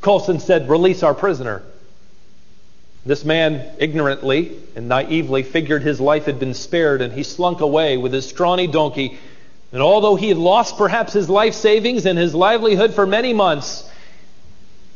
Colson 0.00 0.38
said, 0.38 0.68
Release 0.68 1.02
our 1.02 1.14
prisoner. 1.14 1.62
This 3.06 3.24
man 3.24 3.74
ignorantly 3.78 4.56
and 4.76 4.88
naively 4.88 5.42
figured 5.42 5.82
his 5.82 6.00
life 6.00 6.24
had 6.26 6.38
been 6.38 6.54
spared, 6.54 7.02
and 7.02 7.12
he 7.12 7.22
slunk 7.22 7.60
away 7.60 7.96
with 7.96 8.12
his 8.12 8.28
scrawny 8.28 8.66
donkey. 8.66 9.18
And 9.72 9.82
although 9.82 10.14
he 10.14 10.28
had 10.28 10.38
lost 10.38 10.76
perhaps 10.78 11.12
his 11.12 11.28
life 11.28 11.54
savings 11.54 12.06
and 12.06 12.18
his 12.18 12.34
livelihood 12.34 12.94
for 12.94 13.06
many 13.06 13.32
months, 13.32 13.90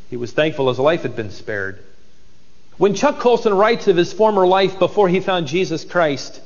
he 0.09 0.17
was 0.17 0.33
thankful 0.33 0.69
his 0.69 0.79
life 0.79 1.03
had 1.03 1.17
been 1.17 1.31
spared. 1.31 1.83
When 2.79 2.95
Chuck 2.95 3.19
Colson 3.19 3.55
writes 3.55 3.89
of 3.89 3.97
his 3.97 4.13
former 4.13 4.47
life 4.47 4.79
before 4.79 5.09
he 5.09 5.21
found 5.21 5.49
Jesus 5.49 5.85
Christ, 5.85 6.41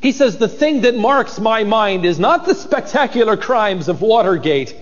he 0.00 0.12
says, 0.12 0.36
The 0.36 0.48
thing 0.48 0.82
that 0.82 0.96
marks 0.96 1.40
my 1.40 1.64
mind 1.64 2.04
is 2.04 2.20
not 2.20 2.44
the 2.44 2.54
spectacular 2.54 3.36
crimes 3.36 3.88
of 3.88 4.02
Watergate 4.02 4.76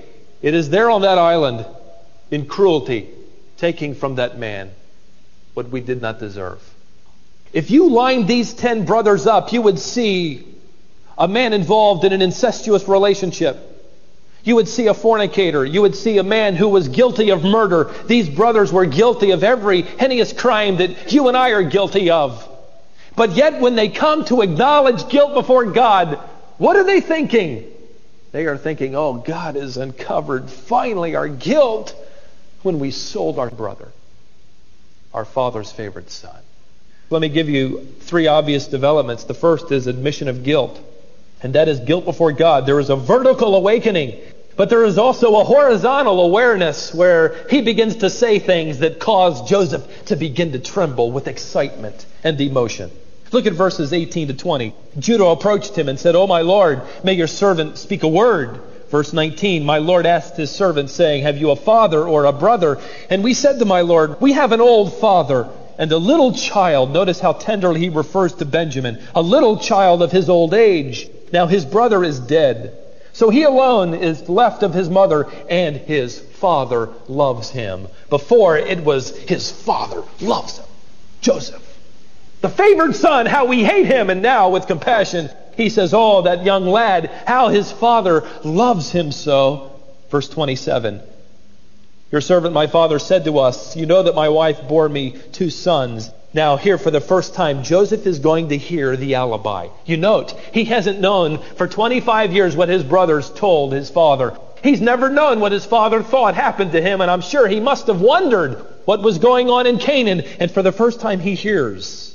it 0.44 0.52
is 0.52 0.68
there 0.68 0.90
on 0.90 1.00
that 1.00 1.16
island, 1.16 1.64
in 2.30 2.44
cruelty, 2.44 3.08
taking 3.56 3.94
from 3.94 4.16
that 4.16 4.38
man 4.38 4.70
what 5.54 5.70
we 5.70 5.80
did 5.80 6.02
not 6.02 6.18
deserve. 6.18 6.60
If 7.54 7.70
you 7.70 7.88
lined 7.88 8.28
these 8.28 8.52
ten 8.52 8.84
brothers 8.84 9.26
up, 9.26 9.54
you 9.54 9.62
would 9.62 9.78
see 9.78 10.46
a 11.16 11.26
man 11.26 11.54
involved 11.54 12.04
in 12.04 12.12
an 12.12 12.20
incestuous 12.20 12.86
relationship. 12.86 13.56
You 14.42 14.56
would 14.56 14.68
see 14.68 14.86
a 14.88 14.92
fornicator. 14.92 15.64
You 15.64 15.80
would 15.80 15.96
see 15.96 16.18
a 16.18 16.22
man 16.22 16.56
who 16.56 16.68
was 16.68 16.88
guilty 16.88 17.30
of 17.30 17.42
murder. 17.42 17.90
These 18.04 18.28
brothers 18.28 18.70
were 18.70 18.84
guilty 18.84 19.30
of 19.30 19.42
every 19.42 19.80
heinous 19.80 20.34
crime 20.34 20.76
that 20.76 21.10
you 21.10 21.28
and 21.28 21.38
I 21.38 21.52
are 21.52 21.62
guilty 21.62 22.10
of. 22.10 22.46
But 23.16 23.30
yet, 23.30 23.62
when 23.62 23.76
they 23.76 23.88
come 23.88 24.26
to 24.26 24.42
acknowledge 24.42 25.08
guilt 25.08 25.32
before 25.32 25.64
God, 25.64 26.16
what 26.58 26.76
are 26.76 26.84
they 26.84 27.00
thinking? 27.00 27.70
They 28.34 28.46
are 28.46 28.58
thinking, 28.58 28.96
oh, 28.96 29.12
God 29.14 29.54
has 29.54 29.76
uncovered 29.76 30.50
finally 30.50 31.14
our 31.14 31.28
guilt 31.28 31.94
when 32.64 32.80
we 32.80 32.90
sold 32.90 33.38
our 33.38 33.48
brother, 33.48 33.92
our 35.12 35.24
father's 35.24 35.70
favorite 35.70 36.10
son. 36.10 36.40
Let 37.10 37.22
me 37.22 37.28
give 37.28 37.48
you 37.48 37.86
three 38.00 38.26
obvious 38.26 38.66
developments. 38.66 39.22
The 39.22 39.34
first 39.34 39.70
is 39.70 39.86
admission 39.86 40.26
of 40.26 40.42
guilt, 40.42 40.80
and 41.44 41.54
that 41.54 41.68
is 41.68 41.78
guilt 41.78 42.06
before 42.06 42.32
God. 42.32 42.66
There 42.66 42.80
is 42.80 42.90
a 42.90 42.96
vertical 42.96 43.54
awakening, 43.54 44.20
but 44.56 44.68
there 44.68 44.84
is 44.84 44.98
also 44.98 45.36
a 45.36 45.44
horizontal 45.44 46.20
awareness 46.20 46.92
where 46.92 47.36
he 47.48 47.62
begins 47.62 47.98
to 47.98 48.10
say 48.10 48.40
things 48.40 48.80
that 48.80 48.98
cause 48.98 49.48
Joseph 49.48 50.06
to 50.06 50.16
begin 50.16 50.50
to 50.54 50.58
tremble 50.58 51.12
with 51.12 51.28
excitement 51.28 52.04
and 52.24 52.40
emotion. 52.40 52.90
Look 53.34 53.46
at 53.46 53.54
verses 53.54 53.92
18 53.92 54.28
to 54.28 54.34
20. 54.34 54.72
Judah 55.00 55.24
approached 55.24 55.74
him 55.74 55.88
and 55.88 55.98
said, 55.98 56.14
O 56.14 56.24
my 56.24 56.42
Lord, 56.42 56.82
may 57.02 57.14
your 57.14 57.26
servant 57.26 57.78
speak 57.78 58.04
a 58.04 58.08
word. 58.08 58.60
Verse 58.90 59.12
19, 59.12 59.64
my 59.64 59.78
Lord 59.78 60.06
asked 60.06 60.36
his 60.36 60.52
servant, 60.52 60.88
saying, 60.88 61.24
Have 61.24 61.36
you 61.36 61.50
a 61.50 61.56
father 61.56 62.06
or 62.06 62.26
a 62.26 62.32
brother? 62.32 62.80
And 63.10 63.24
we 63.24 63.34
said 63.34 63.58
to 63.58 63.64
my 63.64 63.80
Lord, 63.80 64.20
We 64.20 64.34
have 64.34 64.52
an 64.52 64.60
old 64.60 65.00
father 65.00 65.48
and 65.78 65.90
a 65.90 65.98
little 65.98 66.32
child. 66.32 66.92
Notice 66.92 67.18
how 67.18 67.32
tenderly 67.32 67.80
he 67.80 67.88
refers 67.88 68.34
to 68.34 68.44
Benjamin, 68.44 69.02
a 69.16 69.22
little 69.22 69.58
child 69.58 70.00
of 70.00 70.12
his 70.12 70.28
old 70.28 70.54
age. 70.54 71.10
Now 71.32 71.48
his 71.48 71.64
brother 71.64 72.04
is 72.04 72.20
dead. 72.20 72.78
So 73.14 73.30
he 73.30 73.42
alone 73.42 73.94
is 73.94 74.28
left 74.28 74.62
of 74.62 74.74
his 74.74 74.88
mother, 74.88 75.28
and 75.50 75.76
his 75.76 76.20
father 76.20 76.90
loves 77.08 77.50
him. 77.50 77.88
Before 78.10 78.56
it 78.56 78.84
was 78.84 79.16
his 79.16 79.50
father 79.50 80.04
loves 80.20 80.58
him. 80.58 80.66
Joseph. 81.20 81.73
The 82.44 82.50
favored 82.50 82.94
son, 82.94 83.24
how 83.24 83.46
we 83.46 83.64
hate 83.64 83.86
him. 83.86 84.10
And 84.10 84.20
now, 84.20 84.50
with 84.50 84.66
compassion, 84.66 85.30
he 85.56 85.70
says, 85.70 85.94
Oh, 85.94 86.20
that 86.20 86.44
young 86.44 86.66
lad, 86.66 87.10
how 87.26 87.48
his 87.48 87.72
father 87.72 88.22
loves 88.44 88.92
him 88.92 89.12
so. 89.12 89.72
Verse 90.10 90.28
27. 90.28 91.00
Your 92.12 92.20
servant, 92.20 92.52
my 92.52 92.66
father, 92.66 92.98
said 92.98 93.24
to 93.24 93.38
us, 93.38 93.74
You 93.76 93.86
know 93.86 94.02
that 94.02 94.14
my 94.14 94.28
wife 94.28 94.68
bore 94.68 94.86
me 94.90 95.16
two 95.32 95.48
sons. 95.48 96.10
Now, 96.34 96.58
here 96.58 96.76
for 96.76 96.90
the 96.90 97.00
first 97.00 97.32
time, 97.32 97.62
Joseph 97.62 98.06
is 98.06 98.18
going 98.18 98.50
to 98.50 98.58
hear 98.58 98.94
the 98.94 99.14
alibi. 99.14 99.68
You 99.86 99.96
note, 99.96 100.32
he 100.52 100.66
hasn't 100.66 101.00
known 101.00 101.38
for 101.56 101.66
25 101.66 102.34
years 102.34 102.54
what 102.54 102.68
his 102.68 102.82
brothers 102.82 103.30
told 103.30 103.72
his 103.72 103.88
father. 103.88 104.36
He's 104.62 104.82
never 104.82 105.08
known 105.08 105.40
what 105.40 105.52
his 105.52 105.64
father 105.64 106.02
thought 106.02 106.34
happened 106.34 106.72
to 106.72 106.82
him, 106.82 107.00
and 107.00 107.10
I'm 107.10 107.22
sure 107.22 107.48
he 107.48 107.60
must 107.60 107.86
have 107.86 108.02
wondered 108.02 108.62
what 108.84 109.00
was 109.00 109.16
going 109.16 109.48
on 109.48 109.66
in 109.66 109.78
Canaan. 109.78 110.20
And 110.38 110.50
for 110.50 110.60
the 110.60 110.72
first 110.72 111.00
time, 111.00 111.20
he 111.20 111.36
hears 111.36 112.13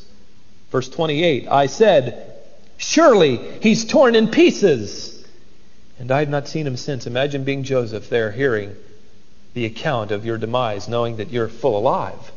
Verse 0.71 0.89
28 0.89 1.47
I 1.47 1.65
said, 1.65 2.35
Surely 2.77 3.37
he's 3.61 3.85
torn 3.85 4.15
in 4.15 4.29
pieces. 4.29 5.15
And 5.99 6.11
I 6.11 6.19
have 6.19 6.29
not 6.29 6.47
seen 6.47 6.65
him 6.65 6.77
since. 6.77 7.05
Imagine 7.05 7.43
being 7.43 7.63
Joseph 7.63 8.09
there 8.09 8.31
hearing 8.31 8.75
the 9.53 9.65
account 9.65 10.11
of 10.11 10.25
your 10.25 10.37
demise, 10.37 10.87
knowing 10.87 11.17
that 11.17 11.29
you're 11.29 11.49
full 11.49 11.77
alive. 11.77 12.31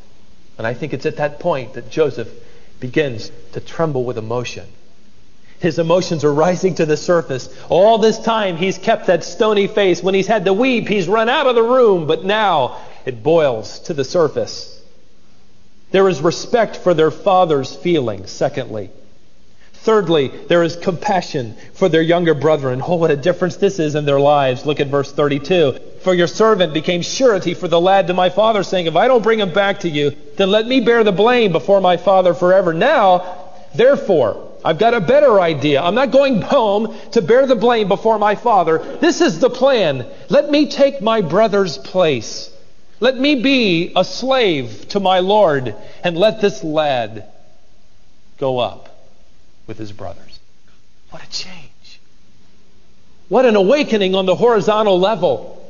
And 0.58 0.66
I 0.66 0.74
think 0.74 0.92
it's 0.92 1.06
at 1.06 1.18
that 1.18 1.38
point 1.38 1.74
that 1.74 1.90
Joseph 1.90 2.28
begins 2.80 3.30
to 3.52 3.60
tremble 3.60 4.04
with 4.04 4.18
emotion. 4.18 4.66
His 5.60 5.78
emotions 5.78 6.24
are 6.24 6.34
rising 6.34 6.74
to 6.76 6.86
the 6.86 6.96
surface. 6.96 7.48
All 7.68 7.98
this 7.98 8.18
time, 8.18 8.56
he's 8.56 8.78
kept 8.78 9.06
that 9.06 9.22
stony 9.22 9.68
face. 9.68 10.02
When 10.02 10.14
he's 10.14 10.26
had 10.26 10.44
to 10.46 10.52
weep, 10.52 10.88
he's 10.88 11.06
run 11.06 11.28
out 11.28 11.46
of 11.46 11.54
the 11.54 11.62
room, 11.62 12.08
but 12.08 12.24
now 12.24 12.80
it 13.06 13.22
boils 13.22 13.78
to 13.80 13.94
the 13.94 14.04
surface. 14.04 14.71
There 15.92 16.08
is 16.08 16.20
respect 16.20 16.76
for 16.76 16.94
their 16.94 17.10
father's 17.10 17.74
feelings, 17.76 18.30
secondly. 18.30 18.90
Thirdly, 19.82 20.30
there 20.48 20.62
is 20.62 20.76
compassion 20.76 21.56
for 21.74 21.88
their 21.88 22.02
younger 22.02 22.34
brethren. 22.34 22.80
Oh, 22.86 22.94
what 22.94 23.10
a 23.10 23.16
difference 23.16 23.56
this 23.56 23.80
is 23.80 23.96
in 23.96 24.04
their 24.04 24.20
lives. 24.20 24.64
Look 24.64 24.78
at 24.78 24.86
verse 24.86 25.10
32. 25.10 25.76
For 26.02 26.14
your 26.14 26.28
servant 26.28 26.72
became 26.72 27.02
surety 27.02 27.54
for 27.54 27.66
the 27.66 27.80
lad 27.80 28.06
to 28.06 28.14
my 28.14 28.30
father, 28.30 28.62
saying, 28.62 28.86
If 28.86 28.94
I 28.94 29.08
don't 29.08 29.24
bring 29.24 29.40
him 29.40 29.52
back 29.52 29.80
to 29.80 29.88
you, 29.88 30.12
then 30.36 30.50
let 30.52 30.68
me 30.68 30.80
bear 30.80 31.02
the 31.02 31.10
blame 31.10 31.50
before 31.50 31.80
my 31.80 31.96
father 31.96 32.32
forever. 32.32 32.72
Now, 32.72 33.50
therefore, 33.74 34.52
I've 34.64 34.78
got 34.78 34.94
a 34.94 35.00
better 35.00 35.40
idea. 35.40 35.82
I'm 35.82 35.96
not 35.96 36.12
going 36.12 36.42
home 36.42 36.96
to 37.10 37.20
bear 37.20 37.46
the 37.46 37.56
blame 37.56 37.88
before 37.88 38.20
my 38.20 38.36
father. 38.36 38.78
This 38.78 39.20
is 39.20 39.40
the 39.40 39.50
plan. 39.50 40.06
Let 40.28 40.48
me 40.48 40.68
take 40.68 41.02
my 41.02 41.22
brother's 41.22 41.76
place. 41.76 42.51
Let 43.02 43.18
me 43.18 43.34
be 43.34 43.90
a 43.96 44.04
slave 44.04 44.86
to 44.90 45.00
my 45.00 45.18
Lord, 45.18 45.74
and 46.04 46.16
let 46.16 46.40
this 46.40 46.62
lad 46.62 47.24
go 48.38 48.60
up 48.60 48.96
with 49.66 49.76
his 49.76 49.90
brothers. 49.90 50.38
What 51.10 51.20
a 51.20 51.28
change. 51.28 52.00
What 53.28 53.44
an 53.44 53.56
awakening 53.56 54.14
on 54.14 54.24
the 54.26 54.36
horizontal 54.36 55.00
level. 55.00 55.68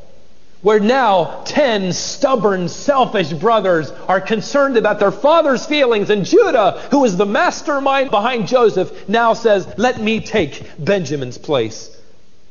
Where 0.60 0.78
now 0.78 1.42
10 1.46 1.94
stubborn, 1.94 2.68
selfish 2.68 3.32
brothers 3.32 3.90
are 3.90 4.20
concerned 4.20 4.76
about 4.76 4.98
their 4.98 5.10
father's 5.10 5.64
feelings, 5.64 6.10
and 6.10 6.26
Judah, 6.26 6.86
who 6.90 7.02
is 7.06 7.16
the 7.16 7.24
mastermind 7.24 8.10
behind 8.10 8.46
Joseph, 8.46 9.08
now 9.08 9.32
says, 9.32 9.66
Let 9.78 9.98
me 9.98 10.20
take 10.20 10.70
Benjamin's 10.78 11.38
place. 11.38 11.98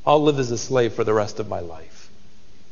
I'll 0.07 0.23
live 0.23 0.39
as 0.39 0.49
a 0.49 0.57
slave 0.57 0.93
for 0.93 1.03
the 1.03 1.13
rest 1.13 1.39
of 1.39 1.47
my 1.47 1.59
life. 1.59 1.90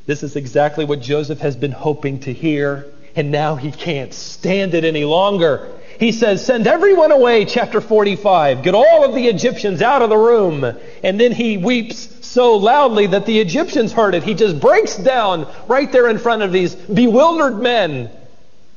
This 0.09 0.23
is 0.23 0.35
exactly 0.35 0.85
what 0.85 1.01
Joseph 1.01 1.41
has 1.41 1.55
been 1.55 1.71
hoping 1.71 2.21
to 2.21 2.33
hear, 2.33 2.87
and 3.15 3.29
now 3.29 3.53
he 3.53 3.71
can't 3.71 4.11
stand 4.11 4.73
it 4.73 4.83
any 4.83 5.05
longer. 5.05 5.67
He 5.99 6.13
says, 6.13 6.43
Send 6.43 6.65
everyone 6.65 7.11
away, 7.11 7.45
chapter 7.45 7.79
45. 7.79 8.63
Get 8.63 8.73
all 8.73 9.05
of 9.05 9.13
the 9.13 9.27
Egyptians 9.27 9.83
out 9.83 10.01
of 10.01 10.09
the 10.09 10.17
room. 10.17 10.63
And 11.03 11.19
then 11.19 11.31
he 11.31 11.57
weeps 11.57 12.25
so 12.25 12.55
loudly 12.55 13.05
that 13.05 13.27
the 13.27 13.39
Egyptians 13.39 13.93
heard 13.93 14.15
it. 14.15 14.23
He 14.23 14.33
just 14.33 14.59
breaks 14.59 14.95
down 14.95 15.47
right 15.67 15.91
there 15.91 16.09
in 16.09 16.17
front 16.17 16.41
of 16.41 16.51
these 16.51 16.73
bewildered 16.73 17.59
men. 17.59 18.09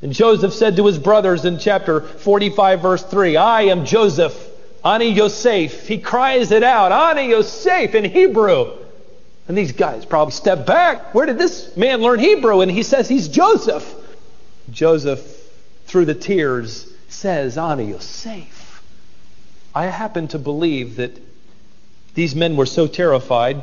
And 0.02 0.12
Joseph 0.12 0.52
said 0.52 0.76
to 0.76 0.84
his 0.84 0.98
brothers 0.98 1.46
in 1.46 1.58
chapter 1.58 2.02
45, 2.02 2.82
verse 2.82 3.04
3, 3.04 3.38
I 3.38 3.62
am 3.62 3.86
Joseph, 3.86 4.36
Ani 4.84 5.08
Yosef. 5.08 5.88
He 5.88 5.96
cries 5.96 6.50
it 6.50 6.62
out, 6.62 6.92
Ani 6.92 7.30
Yosef 7.30 7.94
in 7.94 8.04
Hebrew. 8.04 8.81
And 9.49 9.58
these 9.58 9.72
guys 9.72 10.04
probably 10.04 10.32
step 10.32 10.66
back. 10.66 11.14
Where 11.14 11.26
did 11.26 11.38
this 11.38 11.76
man 11.76 12.00
learn 12.00 12.20
Hebrew? 12.20 12.61
And 12.61 12.70
he 12.70 12.82
says 12.82 13.08
he's 13.08 13.28
Joseph. 13.28 13.92
Joseph, 14.70 15.20
through 15.87 16.04
the 16.04 16.14
tears, 16.14 16.90
says, 17.08 17.58
Ani 17.58 17.90
Yosef. 17.90 18.82
I 19.75 19.87
happen 19.87 20.28
to 20.28 20.38
believe 20.38 20.96
that 20.96 21.18
these 22.14 22.34
men 22.34 22.56
were 22.56 22.66
so 22.66 22.87
terrified 22.87 23.62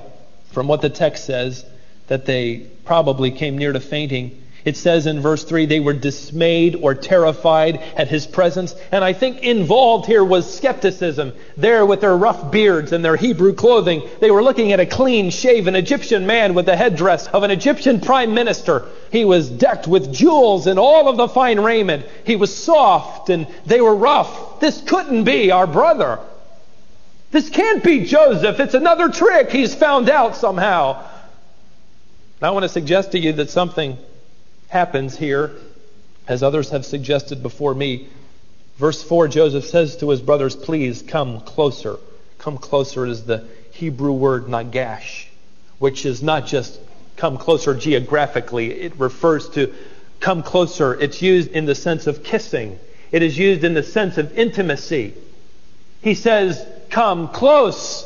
from 0.52 0.68
what 0.68 0.82
the 0.82 0.90
text 0.90 1.26
says 1.26 1.66
that 2.08 2.26
they 2.26 2.68
probably 2.86 3.32
came 3.32 3.58
near 3.58 3.72
to 3.72 3.80
fainting. 3.80 4.42
It 4.70 4.78
says 4.78 5.08
in 5.08 5.20
verse 5.20 5.44
3 5.46 5.66
they 5.66 5.80
were 5.80 5.94
dismayed 5.94 6.76
or 6.76 6.94
terrified 6.94 7.78
at 7.98 8.08
his 8.08 8.28
presence. 8.28 8.76
And 8.92 9.04
I 9.04 9.14
think 9.14 9.42
involved 9.42 10.06
here 10.06 10.24
was 10.24 10.56
skepticism. 10.58 11.34
There 11.58 11.88
with 11.88 12.02
their 12.02 12.16
rough 12.16 12.52
beards 12.52 12.92
and 12.92 13.04
their 13.04 13.16
Hebrew 13.16 13.54
clothing, 13.54 14.08
they 14.20 14.30
were 14.30 14.44
looking 14.44 14.72
at 14.72 14.80
a 14.80 14.86
clean 14.86 15.32
shaven 15.32 15.76
Egyptian 15.76 16.28
man 16.28 16.54
with 16.54 16.68
the 16.68 16.76
headdress 16.76 17.26
of 17.30 17.42
an 17.42 17.50
Egyptian 17.50 18.00
prime 18.00 18.36
minister. 18.36 18.86
He 19.12 19.26
was 19.26 19.50
decked 19.50 19.88
with 19.88 20.14
jewels 20.14 20.68
and 20.68 20.78
all 20.78 21.10
of 21.10 21.18
the 21.18 21.28
fine 21.28 21.60
raiment. 21.60 22.06
He 22.24 22.36
was 22.36 22.56
soft 22.56 23.32
and 23.32 23.48
they 23.66 23.82
were 23.82 23.96
rough. 23.96 24.60
This 24.60 24.80
couldn't 24.82 25.24
be 25.24 25.50
our 25.50 25.66
brother. 25.66 26.20
This 27.32 27.50
can't 27.50 27.84
be 27.84 28.06
Joseph. 28.06 28.60
It's 28.60 28.76
another 28.76 29.10
trick 29.10 29.50
he's 29.50 29.74
found 29.74 30.12
out 30.12 30.36
somehow. 30.36 31.04
I 32.40 32.52
want 32.52 32.66
to 32.66 32.70
suggest 32.70 33.14
to 33.14 33.20
you 33.20 33.34
that 33.34 33.50
something 33.50 33.98
happens 34.70 35.18
here, 35.18 35.52
as 36.28 36.42
others 36.42 36.70
have 36.70 36.86
suggested 36.86 37.44
before 37.44 37.74
me. 37.74 38.08
Verse 38.78 39.04
4, 39.04 39.28
Joseph 39.28 39.66
says 39.66 39.98
to 39.98 40.10
his 40.10 40.22
brothers, 40.22 40.56
Please 40.56 41.02
come 41.02 41.42
closer. 41.42 41.98
Come 42.38 42.58
closer 42.58 43.06
is 43.06 43.26
the 43.26 43.46
Hebrew 43.72 44.14
word 44.14 44.46
nagash, 44.46 45.26
which 45.80 46.06
is 46.06 46.24
not 46.24 46.46
just 46.46 46.80
come 47.18 47.38
closer 47.38 47.76
geographically, 47.76 48.72
it 48.72 48.98
refers 48.98 49.50
to 49.50 49.74
come 50.22 50.42
closer. 50.42 50.98
It's 51.00 51.22
used 51.22 51.52
in 51.52 51.66
the 51.66 51.76
sense 51.76 52.08
of 52.08 52.24
kissing, 52.24 52.80
it 53.12 53.24
is 53.24 53.38
used 53.38 53.64
in 53.64 53.74
the 53.74 53.84
sense 53.84 54.18
of 54.18 54.38
intimacy. 54.38 55.14
He 56.02 56.14
says, 56.14 56.66
Come 56.90 57.28
close. 57.28 58.06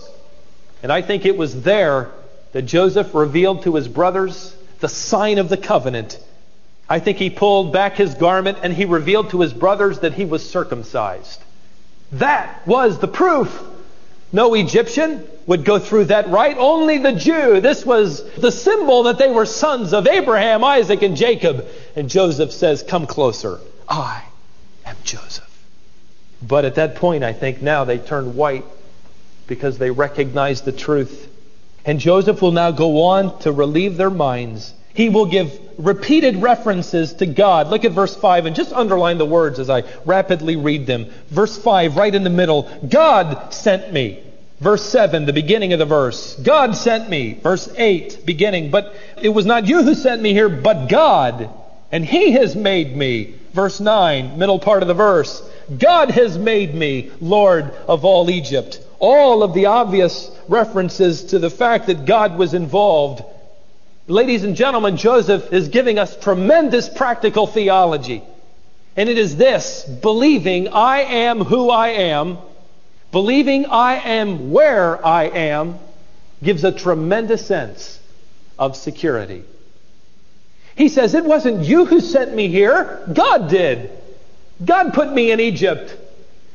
And 0.81 0.91
I 0.91 1.01
think 1.01 1.25
it 1.25 1.37
was 1.37 1.61
there 1.61 2.11
that 2.53 2.63
Joseph 2.63 3.13
revealed 3.13 3.63
to 3.63 3.75
his 3.75 3.87
brothers 3.87 4.55
the 4.79 4.89
sign 4.89 5.37
of 5.37 5.47
the 5.49 5.57
covenant 5.57 6.19
I 6.89 6.99
think 6.99 7.17
he 7.17 7.29
pulled 7.29 7.71
back 7.71 7.95
his 7.95 8.13
garment 8.15 8.59
and 8.61 8.73
he 8.73 8.85
revealed 8.85 9.29
to 9.31 9.41
his 9.41 9.53
brothers 9.53 9.99
that 9.99 10.13
he 10.13 10.25
was 10.25 10.47
circumcised. 10.47 11.41
That 12.13 12.67
was 12.67 12.99
the 12.99 13.07
proof. 13.07 13.61
No 14.31 14.53
Egyptian 14.55 15.25
would 15.45 15.63
go 15.63 15.79
through 15.79 16.05
that 16.05 16.29
rite, 16.29 16.57
only 16.57 16.97
the 16.97 17.13
Jew. 17.13 17.61
This 17.61 17.85
was 17.85 18.23
the 18.33 18.51
symbol 18.51 19.03
that 19.03 19.17
they 19.17 19.29
were 19.29 19.45
sons 19.45 19.93
of 19.93 20.07
Abraham, 20.07 20.63
Isaac, 20.63 21.01
and 21.03 21.15
Jacob. 21.15 21.67
And 21.95 22.09
Joseph 22.09 22.51
says, 22.51 22.83
Come 22.83 23.05
closer. 23.05 23.59
I 23.87 24.23
am 24.85 24.95
Joseph. 25.03 25.49
But 26.41 26.65
at 26.65 26.75
that 26.75 26.95
point, 26.95 27.23
I 27.23 27.33
think 27.33 27.61
now 27.61 27.83
they 27.83 27.99
turn 27.99 28.35
white 28.35 28.65
because 29.47 29.77
they 29.77 29.91
recognize 29.91 30.61
the 30.61 30.71
truth. 30.71 31.29
And 31.85 31.99
Joseph 31.99 32.41
will 32.41 32.51
now 32.51 32.71
go 32.71 33.03
on 33.03 33.37
to 33.39 33.51
relieve 33.51 33.97
their 33.97 34.09
minds 34.09 34.73
he 34.93 35.09
will 35.09 35.25
give 35.25 35.59
repeated 35.77 36.37
references 36.37 37.13
to 37.13 37.25
God. 37.25 37.69
Look 37.69 37.83
at 37.83 37.91
verse 37.91 38.15
5 38.15 38.45
and 38.45 38.55
just 38.55 38.71
underline 38.71 39.17
the 39.17 39.25
words 39.25 39.59
as 39.59 39.69
I 39.69 39.83
rapidly 40.05 40.55
read 40.55 40.85
them. 40.85 41.07
Verse 41.29 41.57
5, 41.57 41.97
right 41.97 42.13
in 42.13 42.23
the 42.23 42.29
middle 42.29 42.69
God 42.87 43.53
sent 43.53 43.91
me. 43.91 44.23
Verse 44.59 44.83
7, 44.85 45.25
the 45.25 45.33
beginning 45.33 45.73
of 45.73 45.79
the 45.79 45.85
verse. 45.85 46.35
God 46.35 46.75
sent 46.75 47.09
me. 47.09 47.33
Verse 47.33 47.67
8, 47.75 48.25
beginning. 48.25 48.71
But 48.71 48.95
it 49.21 49.29
was 49.29 49.45
not 49.45 49.67
you 49.67 49.83
who 49.83 49.95
sent 49.95 50.21
me 50.21 50.31
here, 50.31 50.47
but 50.47 50.87
God. 50.87 51.49
And 51.91 52.05
He 52.05 52.31
has 52.33 52.55
made 52.55 52.95
me. 52.95 53.35
Verse 53.51 53.79
9, 53.79 54.37
middle 54.37 54.59
part 54.59 54.81
of 54.81 54.87
the 54.87 54.93
verse. 54.93 55.41
God 55.77 56.11
has 56.11 56.37
made 56.37 56.73
me 56.73 57.11
Lord 57.19 57.71
of 57.87 58.05
all 58.05 58.29
Egypt. 58.29 58.79
All 58.99 59.43
of 59.43 59.53
the 59.53 59.65
obvious 59.65 60.31
references 60.47 61.25
to 61.25 61.39
the 61.39 61.49
fact 61.49 61.87
that 61.87 62.05
God 62.05 62.37
was 62.37 62.53
involved 62.53 63.23
Ladies 64.07 64.43
and 64.43 64.57
gentlemen, 64.57 64.97
Joseph 64.97 65.53
is 65.53 65.69
giving 65.69 65.97
us 65.97 66.17
tremendous 66.17 66.89
practical 66.89 67.47
theology. 67.47 68.21
And 68.97 69.07
it 69.07 69.17
is 69.17 69.37
this 69.37 69.85
believing 69.85 70.67
I 70.67 71.03
am 71.03 71.39
who 71.39 71.69
I 71.69 71.89
am, 71.89 72.37
believing 73.13 73.65
I 73.65 73.95
am 73.95 74.51
where 74.51 75.03
I 75.05 75.23
am, 75.23 75.79
gives 76.43 76.65
a 76.65 76.71
tremendous 76.73 77.45
sense 77.47 77.97
of 78.59 78.75
security. 78.75 79.45
He 80.75 80.89
says, 80.89 81.13
It 81.13 81.23
wasn't 81.23 81.63
you 81.63 81.85
who 81.85 82.01
sent 82.01 82.35
me 82.35 82.49
here, 82.49 83.07
God 83.13 83.49
did. 83.49 83.89
God 84.63 84.93
put 84.93 85.13
me 85.13 85.31
in 85.31 85.39
Egypt. 85.39 85.95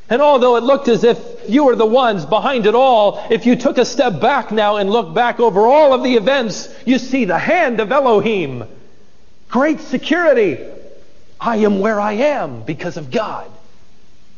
And 0.07 0.21
although 0.21 0.55
it 0.55 0.63
looked 0.63 0.87
as 0.87 1.03
if 1.03 1.17
you 1.49 1.65
were 1.65 1.75
the 1.75 1.85
ones 1.85 2.25
behind 2.25 2.65
it 2.65 2.75
all, 2.75 3.25
if 3.29 3.45
you 3.45 3.55
took 3.55 3.77
a 3.77 3.85
step 3.85 4.21
back 4.21 4.51
now 4.51 4.77
and 4.77 4.89
look 4.89 5.13
back 5.13 5.39
over 5.39 5.61
all 5.61 5.93
of 5.93 6.03
the 6.03 6.15
events, 6.15 6.69
you 6.85 6.99
see 6.99 7.25
the 7.25 7.37
hand 7.37 7.79
of 7.79 7.91
Elohim. 7.91 8.65
Great 9.49 9.79
security. 9.79 10.59
I 11.39 11.57
am 11.57 11.79
where 11.79 11.99
I 11.99 12.13
am 12.13 12.61
because 12.63 12.97
of 12.97 13.11
God. 13.11 13.49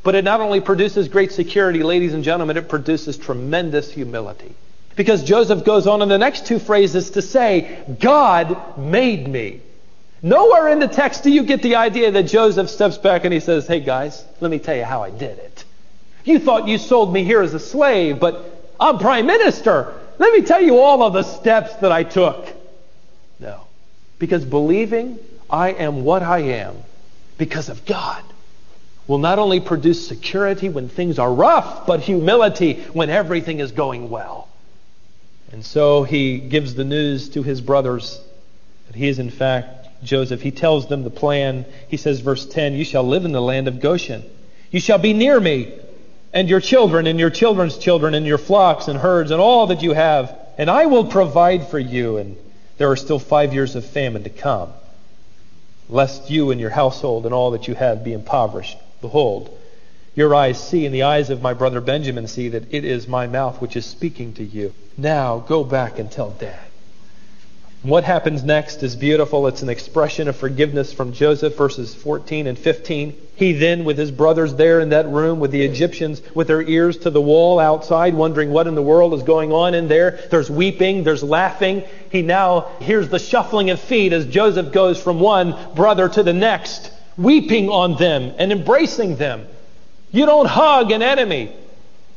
But 0.03 0.15
it 0.15 0.23
not 0.23 0.41
only 0.41 0.61
produces 0.61 1.07
great 1.07 1.31
security, 1.31 1.83
ladies 1.83 2.13
and 2.13 2.23
gentlemen, 2.23 2.57
it 2.57 2.69
produces 2.69 3.17
tremendous 3.17 3.91
humility. 3.91 4.55
Because 4.95 5.23
Joseph 5.23 5.63
goes 5.63 5.87
on 5.87 6.01
in 6.01 6.09
the 6.09 6.17
next 6.17 6.45
two 6.45 6.59
phrases 6.59 7.11
to 7.11 7.21
say, 7.21 7.83
God 7.99 8.77
made 8.77 9.27
me. 9.27 9.61
Nowhere 10.23 10.67
in 10.67 10.79
the 10.79 10.87
text 10.87 11.23
do 11.23 11.31
you 11.31 11.43
get 11.43 11.63
the 11.63 11.75
idea 11.77 12.11
that 12.11 12.23
Joseph 12.23 12.69
steps 12.69 12.97
back 12.97 13.25
and 13.25 13.33
he 13.33 13.39
says, 13.39 13.67
Hey 13.67 13.79
guys, 13.79 14.23
let 14.39 14.51
me 14.51 14.59
tell 14.59 14.75
you 14.75 14.83
how 14.83 15.01
I 15.01 15.09
did 15.09 15.39
it. 15.39 15.50
You 16.23 16.39
thought 16.39 16.67
you 16.67 16.77
sold 16.77 17.11
me 17.13 17.23
here 17.23 17.41
as 17.41 17.53
a 17.53 17.59
slave, 17.59 18.19
but 18.19 18.73
I'm 18.79 18.97
prime 18.97 19.25
minister. 19.25 19.93
Let 20.17 20.33
me 20.33 20.41
tell 20.43 20.61
you 20.61 20.79
all 20.79 21.03
of 21.03 21.13
the 21.13 21.23
steps 21.23 21.73
that 21.77 21.91
I 21.91 22.03
took. 22.03 22.47
No. 23.39 23.61
Because 24.19 24.45
believing 24.45 25.19
I 25.49 25.69
am 25.71 26.03
what 26.03 26.21
I 26.21 26.39
am 26.39 26.75
because 27.37 27.69
of 27.69 27.85
God 27.85 28.23
will 29.07 29.17
not 29.17 29.39
only 29.39 29.59
produce 29.59 30.07
security 30.07 30.69
when 30.69 30.87
things 30.87 31.19
are 31.19 31.33
rough, 31.33 31.85
but 31.87 32.01
humility 32.01 32.81
when 32.93 33.09
everything 33.09 33.59
is 33.59 33.71
going 33.71 34.09
well. 34.09 34.47
And 35.51 35.65
so 35.65 36.03
he 36.03 36.37
gives 36.37 36.75
the 36.75 36.85
news 36.85 37.29
to 37.29 37.43
his 37.43 37.61
brothers 37.61 38.21
that 38.87 38.95
he 38.95 39.07
is 39.07 39.19
in 39.19 39.29
fact 39.29 40.03
Joseph. 40.03 40.41
He 40.41 40.51
tells 40.51 40.87
them 40.87 41.03
the 41.03 41.09
plan. 41.09 41.65
He 41.89 41.97
says, 41.97 42.19
verse 42.19 42.45
10 42.45 42.73
You 42.73 42.85
shall 42.85 43.03
live 43.03 43.25
in 43.25 43.31
the 43.31 43.41
land 43.41 43.67
of 43.67 43.79
Goshen. 43.79 44.23
You 44.69 44.79
shall 44.79 44.97
be 44.97 45.13
near 45.13 45.39
me, 45.39 45.73
and 46.33 46.49
your 46.49 46.61
children, 46.61 47.07
and 47.07 47.19
your 47.19 47.29
children's 47.29 47.77
children, 47.77 48.13
and 48.13 48.25
your 48.25 48.37
flocks 48.37 48.87
and 48.87 48.99
herds, 48.99 49.31
and 49.31 49.41
all 49.41 49.67
that 49.67 49.81
you 49.81 49.93
have, 49.93 50.37
and 50.57 50.69
I 50.69 50.85
will 50.85 51.05
provide 51.05 51.67
for 51.67 51.79
you. 51.79 52.17
And 52.17 52.37
there 52.77 52.89
are 52.89 52.95
still 52.95 53.19
five 53.19 53.53
years 53.53 53.75
of 53.75 53.85
famine 53.85 54.23
to 54.23 54.29
come, 54.29 54.71
lest 55.89 56.29
you 56.29 56.51
and 56.51 56.59
your 56.59 56.69
household 56.69 57.25
and 57.25 57.33
all 57.33 57.51
that 57.51 57.67
you 57.67 57.75
have 57.75 58.03
be 58.03 58.13
impoverished. 58.13 58.77
Behold, 59.01 59.57
your 60.15 60.33
eyes 60.33 60.61
see, 60.61 60.85
and 60.85 60.95
the 60.95 61.03
eyes 61.03 61.29
of 61.29 61.41
my 61.41 61.53
brother 61.53 61.81
Benjamin 61.81 62.27
see 62.27 62.49
that 62.49 62.73
it 62.73 62.85
is 62.85 63.07
my 63.07 63.27
mouth 63.27 63.61
which 63.61 63.75
is 63.75 63.85
speaking 63.85 64.33
to 64.33 64.43
you. 64.43 64.73
Now 64.97 65.39
go 65.39 65.63
back 65.63 65.99
and 65.99 66.11
tell 66.11 66.31
dad. 66.31 66.70
What 67.83 68.03
happens 68.03 68.43
next 68.43 68.83
is 68.83 68.95
beautiful. 68.95 69.47
It's 69.47 69.63
an 69.63 69.69
expression 69.69 70.27
of 70.27 70.35
forgiveness 70.35 70.93
from 70.93 71.13
Joseph, 71.13 71.57
verses 71.57 71.95
14 71.95 72.45
and 72.45 72.57
15. 72.57 73.17
He 73.35 73.53
then, 73.53 73.85
with 73.85 73.97
his 73.97 74.11
brothers 74.11 74.53
there 74.53 74.81
in 74.81 74.89
that 74.89 75.07
room, 75.07 75.39
with 75.39 75.49
the 75.49 75.63
Egyptians 75.63 76.21
with 76.35 76.45
their 76.45 76.61
ears 76.61 76.97
to 76.99 77.09
the 77.09 77.19
wall 77.19 77.57
outside, 77.57 78.13
wondering 78.13 78.51
what 78.51 78.67
in 78.67 78.75
the 78.75 78.83
world 78.83 79.15
is 79.15 79.23
going 79.23 79.51
on 79.51 79.73
in 79.73 79.87
there. 79.87 80.19
There's 80.29 80.47
weeping, 80.47 81.03
there's 81.03 81.23
laughing. 81.23 81.83
He 82.11 82.21
now 82.21 82.69
hears 82.81 83.09
the 83.09 83.17
shuffling 83.17 83.71
of 83.71 83.79
feet 83.79 84.13
as 84.13 84.27
Joseph 84.27 84.71
goes 84.71 85.01
from 85.01 85.19
one 85.19 85.73
brother 85.73 86.07
to 86.07 86.21
the 86.21 86.33
next, 86.33 86.91
weeping 87.17 87.69
on 87.69 87.97
them 87.97 88.35
and 88.37 88.51
embracing 88.51 89.15
them. 89.15 89.47
You 90.11 90.27
don't 90.27 90.47
hug 90.47 90.91
an 90.91 91.01
enemy. 91.01 91.51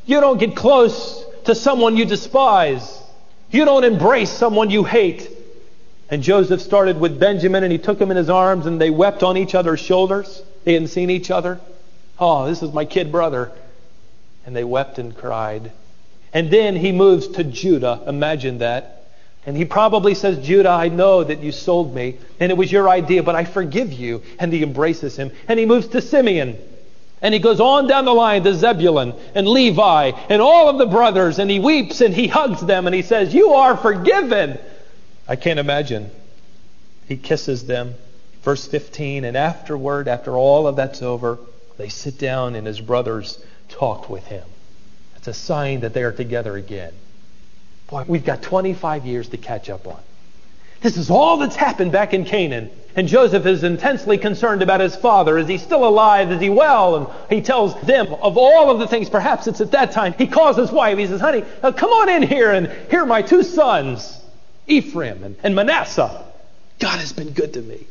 You 0.05 0.19
don't 0.19 0.37
get 0.37 0.55
close 0.55 1.25
to 1.45 1.55
someone 1.55 1.97
you 1.97 2.05
despise. 2.05 3.01
You 3.49 3.65
don't 3.65 3.83
embrace 3.83 4.29
someone 4.29 4.69
you 4.69 4.83
hate. 4.83 5.31
And 6.09 6.21
Joseph 6.21 6.61
started 6.61 6.99
with 6.99 7.19
Benjamin 7.19 7.63
and 7.63 7.71
he 7.71 7.79
took 7.79 7.99
him 7.99 8.11
in 8.11 8.17
his 8.17 8.29
arms 8.29 8.65
and 8.65 8.79
they 8.79 8.89
wept 8.89 9.23
on 9.23 9.37
each 9.37 9.55
other's 9.55 9.79
shoulders. 9.79 10.43
They 10.63 10.73
hadn't 10.73 10.89
seen 10.89 11.09
each 11.09 11.31
other. 11.31 11.59
Oh, 12.19 12.45
this 12.47 12.61
is 12.61 12.71
my 12.71 12.85
kid 12.85 13.11
brother. 13.11 13.51
And 14.45 14.55
they 14.55 14.63
wept 14.63 14.99
and 14.99 15.15
cried. 15.15 15.71
And 16.33 16.51
then 16.51 16.75
he 16.75 16.91
moves 16.91 17.27
to 17.29 17.43
Judah. 17.43 18.03
Imagine 18.07 18.59
that. 18.59 19.07
And 19.45 19.55
he 19.55 19.65
probably 19.65 20.15
says, 20.15 20.45
Judah, 20.45 20.69
I 20.69 20.89
know 20.89 21.23
that 21.23 21.41
you 21.41 21.51
sold 21.51 21.93
me, 21.93 22.17
and 22.39 22.51
it 22.51 22.57
was 22.57 22.71
your 22.71 22.89
idea, 22.89 23.21
but 23.21 23.35
I 23.35 23.45
forgive 23.45 23.93
you. 23.93 24.23
And 24.39 24.51
he 24.51 24.63
embraces 24.63 25.15
him. 25.15 25.31
And 25.47 25.59
he 25.59 25.67
moves 25.67 25.87
to 25.89 26.01
Simeon. 26.01 26.57
And 27.21 27.33
he 27.33 27.39
goes 27.39 27.59
on 27.59 27.87
down 27.87 28.05
the 28.05 28.13
line 28.13 28.43
to 28.43 28.53
Zebulun 28.53 29.13
and 29.33 29.47
Levi 29.47 30.11
and 30.29 30.41
all 30.41 30.67
of 30.67 30.77
the 30.77 30.85
brothers, 30.85 31.39
and 31.39 31.49
he 31.49 31.59
weeps 31.59 32.01
and 32.01 32.13
he 32.13 32.27
hugs 32.27 32.61
them 32.61 32.85
and 32.85 32.95
he 32.95 33.01
says, 33.01 33.33
You 33.33 33.53
are 33.53 33.77
forgiven. 33.77 34.59
I 35.27 35.35
can't 35.35 35.59
imagine. 35.59 36.11
He 37.07 37.17
kisses 37.17 37.65
them. 37.65 37.95
Verse 38.43 38.67
15, 38.67 39.23
and 39.25 39.35
afterward, 39.35 40.07
after 40.07 40.37
all 40.37 40.67
of 40.67 40.75
that's 40.75 41.01
over, 41.01 41.39
they 41.77 41.89
sit 41.89 42.19
down 42.19 42.55
and 42.55 42.67
his 42.67 42.79
brothers 42.79 43.43
talked 43.69 44.09
with 44.09 44.25
him. 44.27 44.47
It's 45.17 45.27
a 45.27 45.33
sign 45.33 45.79
that 45.79 45.95
they 45.95 46.03
are 46.03 46.11
together 46.11 46.55
again. 46.55 46.93
Boy, 47.89 48.03
we've 48.07 48.25
got 48.25 48.43
25 48.43 49.05
years 49.05 49.29
to 49.29 49.37
catch 49.37 49.69
up 49.69 49.87
on. 49.87 49.99
This 50.81 50.97
is 50.97 51.09
all 51.09 51.37
that's 51.37 51.55
happened 51.55 51.91
back 51.91 52.13
in 52.13 52.25
Canaan. 52.25 52.69
And 52.95 53.07
Joseph 53.07 53.45
is 53.47 53.63
intensely 53.63 54.19
concerned 54.19 54.61
about 54.61 54.79
his 54.79 54.95
father. 54.95 55.37
Is 55.39 55.47
he 55.47 55.57
still 55.57 55.87
alive? 55.87 56.31
Is 56.31 56.39
he 56.39 56.49
well? 56.49 56.95
And 56.95 57.07
he 57.29 57.41
tells 57.41 57.79
them 57.81 58.07
of 58.07 58.37
all 58.37 58.69
of 58.69 58.79
the 58.79 58.87
things. 58.87 59.09
Perhaps 59.09 59.47
it's 59.47 59.61
at 59.61 59.71
that 59.71 59.91
time. 59.91 60.13
He 60.13 60.27
calls 60.27 60.55
his 60.55 60.71
wife. 60.71 60.97
He 60.97 61.07
says, 61.07 61.19
Honey, 61.19 61.43
uh, 61.63 61.71
come 61.71 61.89
on 61.89 62.09
in 62.09 62.21
here 62.21 62.51
and 62.51 62.67
here 62.91 63.01
are 63.01 63.05
my 63.07 63.23
two 63.23 63.41
sons, 63.41 64.21
Ephraim 64.67 65.23
and, 65.23 65.35
and 65.43 65.55
Manasseh. 65.55 66.23
God 66.79 66.99
has 66.99 67.13
been 67.13 67.31
good 67.31 67.53
to 67.53 67.61
me. 67.61 67.85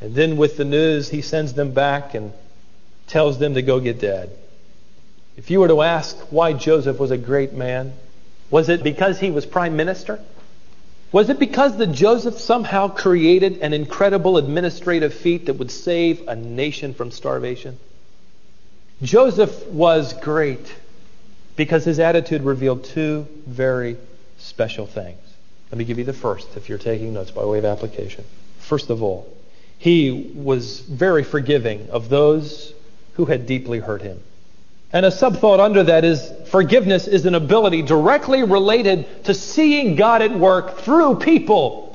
And 0.00 0.14
then 0.14 0.36
with 0.36 0.56
the 0.56 0.64
news, 0.64 1.08
he 1.08 1.22
sends 1.22 1.52
them 1.52 1.72
back 1.72 2.14
and 2.14 2.32
tells 3.06 3.38
them 3.38 3.54
to 3.54 3.62
go 3.62 3.80
get 3.80 4.00
dad. 4.00 4.30
If 5.36 5.50
you 5.50 5.60
were 5.60 5.68
to 5.68 5.82
ask 5.82 6.16
why 6.30 6.52
Joseph 6.52 6.98
was 6.98 7.10
a 7.10 7.18
great 7.18 7.52
man, 7.52 7.92
was 8.50 8.68
it 8.68 8.82
because 8.82 9.20
he 9.20 9.30
was 9.30 9.46
prime 9.46 9.76
minister? 9.76 10.20
Was 11.12 11.28
it 11.28 11.38
because 11.38 11.76
that 11.78 11.92
Joseph 11.92 12.38
somehow 12.38 12.88
created 12.88 13.58
an 13.58 13.72
incredible 13.72 14.36
administrative 14.36 15.12
feat 15.12 15.46
that 15.46 15.54
would 15.54 15.70
save 15.70 16.26
a 16.28 16.36
nation 16.36 16.94
from 16.94 17.10
starvation? 17.10 17.78
Joseph 19.02 19.66
was 19.68 20.12
great 20.12 20.72
because 21.56 21.84
his 21.84 21.98
attitude 21.98 22.42
revealed 22.42 22.84
two 22.84 23.26
very 23.46 23.96
special 24.38 24.86
things. 24.86 25.18
Let 25.70 25.78
me 25.78 25.84
give 25.84 25.98
you 25.98 26.04
the 26.04 26.12
first 26.12 26.56
if 26.56 26.68
you're 26.68 26.78
taking 26.78 27.14
notes 27.14 27.30
by 27.30 27.44
way 27.44 27.58
of 27.58 27.64
application. 27.64 28.24
First 28.58 28.90
of 28.90 29.02
all, 29.02 29.32
he 29.78 30.32
was 30.34 30.80
very 30.80 31.24
forgiving 31.24 31.88
of 31.90 32.08
those 32.08 32.74
who 33.14 33.24
had 33.26 33.46
deeply 33.46 33.78
hurt 33.78 34.02
him. 34.02 34.20
And 34.92 35.06
a 35.06 35.10
subthought 35.10 35.60
under 35.60 35.84
that 35.84 36.04
is 36.04 36.32
forgiveness 36.46 37.06
is 37.06 37.24
an 37.24 37.36
ability 37.36 37.82
directly 37.82 38.42
related 38.42 39.24
to 39.24 39.34
seeing 39.34 39.94
God 39.94 40.22
at 40.22 40.32
work 40.32 40.78
through 40.78 41.16
people. 41.16 41.89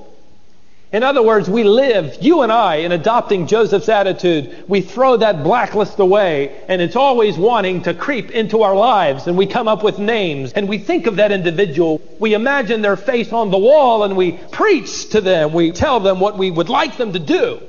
In 0.95 1.03
other 1.03 1.21
words, 1.21 1.49
we 1.49 1.65
live, 1.65 2.15
you 2.21 2.41
and 2.41 2.49
I, 2.49 2.77
in 2.77 2.93
adopting 2.93 3.47
Joseph's 3.47 3.89
attitude. 3.89 4.63
We 4.69 4.79
throw 4.79 5.17
that 5.17 5.43
blacklist 5.43 5.99
away, 5.99 6.55
and 6.69 6.81
it's 6.81 6.95
always 6.95 7.37
wanting 7.37 7.81
to 7.81 7.93
creep 7.93 8.31
into 8.31 8.61
our 8.61 8.73
lives, 8.73 9.27
and 9.27 9.37
we 9.37 9.45
come 9.45 9.67
up 9.67 9.83
with 9.83 9.99
names, 9.99 10.53
and 10.53 10.69
we 10.69 10.77
think 10.77 11.05
of 11.05 11.17
that 11.17 11.33
individual. 11.33 12.01
We 12.17 12.33
imagine 12.33 12.81
their 12.81 12.95
face 12.95 13.33
on 13.33 13.51
the 13.51 13.57
wall, 13.57 14.05
and 14.05 14.15
we 14.15 14.39
preach 14.53 15.09
to 15.09 15.19
them. 15.19 15.51
We 15.51 15.73
tell 15.73 15.99
them 15.99 16.21
what 16.21 16.37
we 16.37 16.49
would 16.49 16.69
like 16.69 16.95
them 16.95 17.11
to 17.11 17.19
do, 17.19 17.59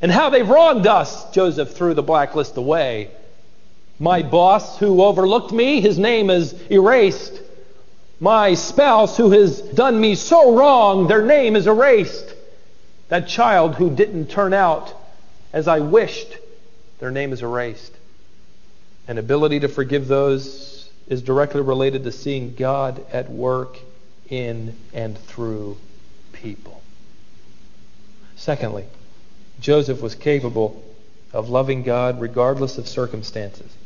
and 0.00 0.12
how 0.12 0.30
they've 0.30 0.48
wronged 0.48 0.86
us. 0.86 1.32
Joseph 1.32 1.72
threw 1.74 1.94
the 1.94 2.02
blacklist 2.04 2.56
away 2.56 3.10
my 3.98 4.22
boss 4.22 4.78
who 4.78 5.02
overlooked 5.02 5.50
me, 5.50 5.80
his 5.80 5.98
name 5.98 6.30
is 6.30 6.54
erased. 6.70 7.40
My 8.20 8.54
spouse 8.54 9.16
who 9.16 9.32
has 9.32 9.60
done 9.60 10.00
me 10.00 10.14
so 10.14 10.56
wrong, 10.56 11.08
their 11.08 11.26
name 11.26 11.56
is 11.56 11.66
erased. 11.66 12.31
That 13.12 13.28
child 13.28 13.74
who 13.74 13.94
didn't 13.94 14.28
turn 14.28 14.54
out 14.54 14.90
as 15.52 15.68
I 15.68 15.80
wished, 15.80 16.38
their 16.98 17.10
name 17.10 17.34
is 17.34 17.42
erased. 17.42 17.92
An 19.06 19.18
ability 19.18 19.60
to 19.60 19.68
forgive 19.68 20.08
those 20.08 20.88
is 21.08 21.20
directly 21.20 21.60
related 21.60 22.04
to 22.04 22.10
seeing 22.10 22.54
God 22.54 23.04
at 23.12 23.28
work 23.28 23.76
in 24.30 24.74
and 24.94 25.18
through 25.18 25.76
people. 26.32 26.80
Secondly, 28.36 28.86
Joseph 29.60 30.00
was 30.00 30.14
capable 30.14 30.82
of 31.34 31.50
loving 31.50 31.82
God 31.82 32.18
regardless 32.18 32.78
of 32.78 32.88
circumstances. 32.88 33.76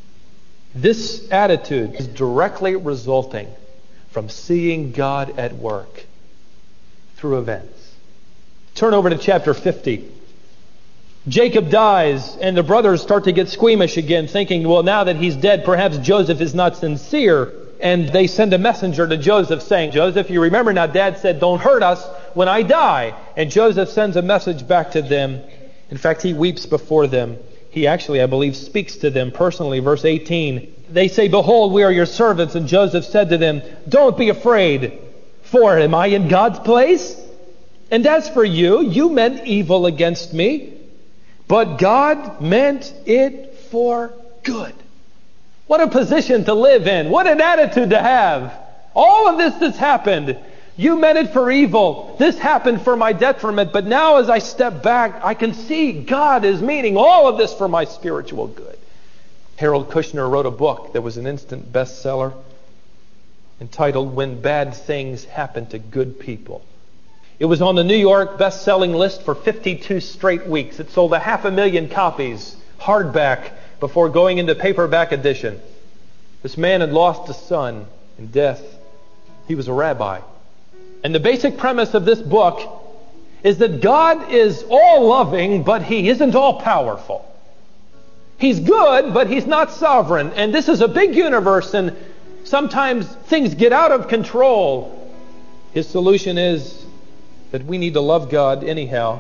This 0.73 1.29
attitude 1.33 1.97
is 1.97 2.07
directly 2.07 2.77
resulting 2.77 3.49
from 4.13 4.29
seeing 4.29 4.93
God 4.93 5.37
at 5.37 5.53
work 5.55 6.05
through 7.17 7.41
events. 7.41 7.86
Turn 8.77 8.95
over 8.95 9.11
to 9.11 9.19
chapter 9.19 9.53
50. 9.53 10.13
Jacob 11.27 11.71
dies, 11.71 12.37
and 12.37 12.57
the 12.57 12.63
brothers 12.63 13.03
start 13.03 13.25
to 13.25 13.33
get 13.33 13.49
squeamish 13.49 13.97
again, 13.97 14.29
thinking, 14.29 14.69
well, 14.69 14.85
now 14.85 15.03
that 15.05 15.17
he's 15.17 15.35
dead, 15.35 15.65
perhaps 15.65 15.99
Joseph 15.99 16.41
is 16.41 16.55
not 16.55 16.77
sincere. 16.77 17.53
And 17.81 18.09
they 18.09 18.29
send 18.29 18.55
a 18.55 18.59
messenger 18.59 19.09
to 19.09 19.17
Joseph 19.17 19.63
saying, 19.63 19.91
Joseph, 19.91 20.31
you 20.31 20.41
remember 20.43 20.73
now, 20.73 20.87
Dad 20.87 21.19
said, 21.19 21.41
don't 21.41 21.61
hurt 21.61 21.83
us 21.83 22.07
when 22.35 22.49
I 22.49 22.63
die. 22.63 23.15
And 23.37 23.51
Joseph 23.51 23.89
sends 23.89 24.17
a 24.17 24.23
message 24.23 24.67
back 24.69 24.93
to 24.93 25.03
them. 25.03 25.43
In 25.91 25.99
fact, 25.99 26.23
he 26.23 26.33
weeps 26.33 26.65
before 26.65 27.09
them 27.09 27.39
he 27.77 27.87
actually, 27.87 28.23
I 28.23 28.27
believe, 28.27 28.57
speaks 28.57 28.97
to 28.97 29.11
them 29.11 29.31
personally. 29.31 29.81
Verse 29.81 30.07
18 30.07 30.87
They 30.89 31.09
say, 31.09 31.29
Behold, 31.29 31.75
we 31.75 31.83
are 31.83 31.93
your 31.93 32.07
servants. 32.07 32.55
And 32.55 32.67
Joseph 32.67 33.05
said 33.05 33.29
to 33.29 33.37
them, 33.37 33.61
Don't 33.87 34.17
be 34.17 34.31
afraid, 34.31 34.99
for 35.43 35.79
am 35.79 35.95
I 35.95 36.07
in 36.07 36.29
God's 36.29 36.59
place? 36.61 37.21
And 37.91 38.07
as 38.07 38.29
for 38.29 38.45
you, 38.45 38.83
you 38.83 39.11
meant 39.11 39.47
evil 39.47 39.87
against 39.87 40.33
me, 40.33 40.75
but 41.47 41.79
God 41.79 42.41
meant 42.41 42.93
it 43.07 43.55
for 43.71 44.13
good. 44.43 44.75
What 45.67 45.81
a 45.81 45.89
position 45.89 46.45
to 46.45 46.55
live 46.55 46.87
in. 46.87 47.11
What 47.11 47.27
an 47.27 47.41
attitude 47.41 47.91
to 47.91 48.01
have. 48.01 48.53
All 48.95 49.29
of 49.29 49.39
this 49.39 49.55
has 49.61 49.77
happened. 49.77 50.37
You 50.77 50.99
meant 50.99 51.19
it 51.19 51.33
for 51.33 51.51
evil. 51.51 52.17
This 52.19 52.39
happened 52.39 52.83
for 52.83 52.97
my 52.97 53.13
detriment. 53.13 53.73
But 53.73 53.87
now, 53.87 54.17
as 54.17 54.29
I 54.29 54.39
step 54.39 54.83
back, 54.83 55.25
I 55.25 55.35
can 55.35 55.55
see 55.55 55.93
God 55.93 56.45
is 56.45 56.61
meaning 56.61 56.97
all 56.97 57.29
of 57.29 57.39
this 57.39 57.55
for 57.55 57.69
my 57.69 57.85
spiritual 57.85 58.47
good. 58.49 58.79
Harold 59.57 59.91
Kushner 59.91 60.31
wrote 60.31 60.47
a 60.47 60.51
book 60.51 60.93
that 60.93 61.01
was 61.01 61.17
an 61.17 61.27
instant 61.27 61.73
bestseller 61.73 62.35
entitled 63.61 64.15
When 64.15 64.41
Bad 64.41 64.75
Things 64.75 65.25
Happen 65.25 65.67
to 65.67 65.79
Good 65.79 66.21
People. 66.21 66.63
It 67.39 67.45
was 67.45 67.61
on 67.61 67.75
the 67.75 67.85
New 67.85 67.97
York 67.97 68.39
best-selling 68.39 68.95
list 68.95 69.23
for 69.23 69.35
52 69.35 70.01
straight 70.01 70.47
weeks. 70.47 70.81
It 70.81 70.91
sold 70.91 71.13
a 71.13 71.19
half 71.19 71.45
a 71.45 71.51
million 71.51 71.91
copies, 71.91 72.57
hardback, 72.81 73.53
before 73.79 74.09
going 74.09 74.39
into 74.39 74.55
paperback 74.55 75.13
edition. 75.13 75.61
This 76.43 76.57
man 76.57 76.81
had 76.81 76.93
lost 76.93 77.29
a 77.29 77.35
son 77.35 77.87
in 78.19 78.29
death. 78.29 78.63
He 79.49 79.55
was 79.55 79.69
a 79.69 79.73
rabbi. 79.73 80.21
And 81.05 81.15
the 81.15 81.21
basic 81.21 81.59
premise 81.59 81.93
of 81.93 82.07
this 82.07 82.23
book 82.23 82.85
is 83.43 83.59
that 83.59 83.83
God 83.83 84.33
is 84.33 84.65
all 84.71 85.07
loving, 85.07 85.63
but 85.63 85.83
He 85.83 86.09
isn't 86.09 86.35
all 86.35 86.61
powerful. 86.61 87.23
He's 88.39 88.61
good, 88.61 89.13
but 89.13 89.29
He's 89.29 89.47
not 89.47 89.73
sovereign. 89.73 90.33
And 90.37 90.55
this 90.55 90.71
is 90.71 90.81
a 90.81 90.89
big 90.89 91.15
universe, 91.15 91.75
and 91.75 91.95
sometimes 92.45 93.07
things 93.07 93.55
get 93.55 93.75
out 93.75 93.93
of 93.93 94.09
control. 94.09 95.13
His 95.73 95.87
solution 95.87 96.39
is 96.39 96.86
that 97.57 97.65
we 97.65 97.79
need 97.79 97.95
to 97.95 98.03
love 98.03 98.29
God 98.29 98.65
anyhow 98.65 99.19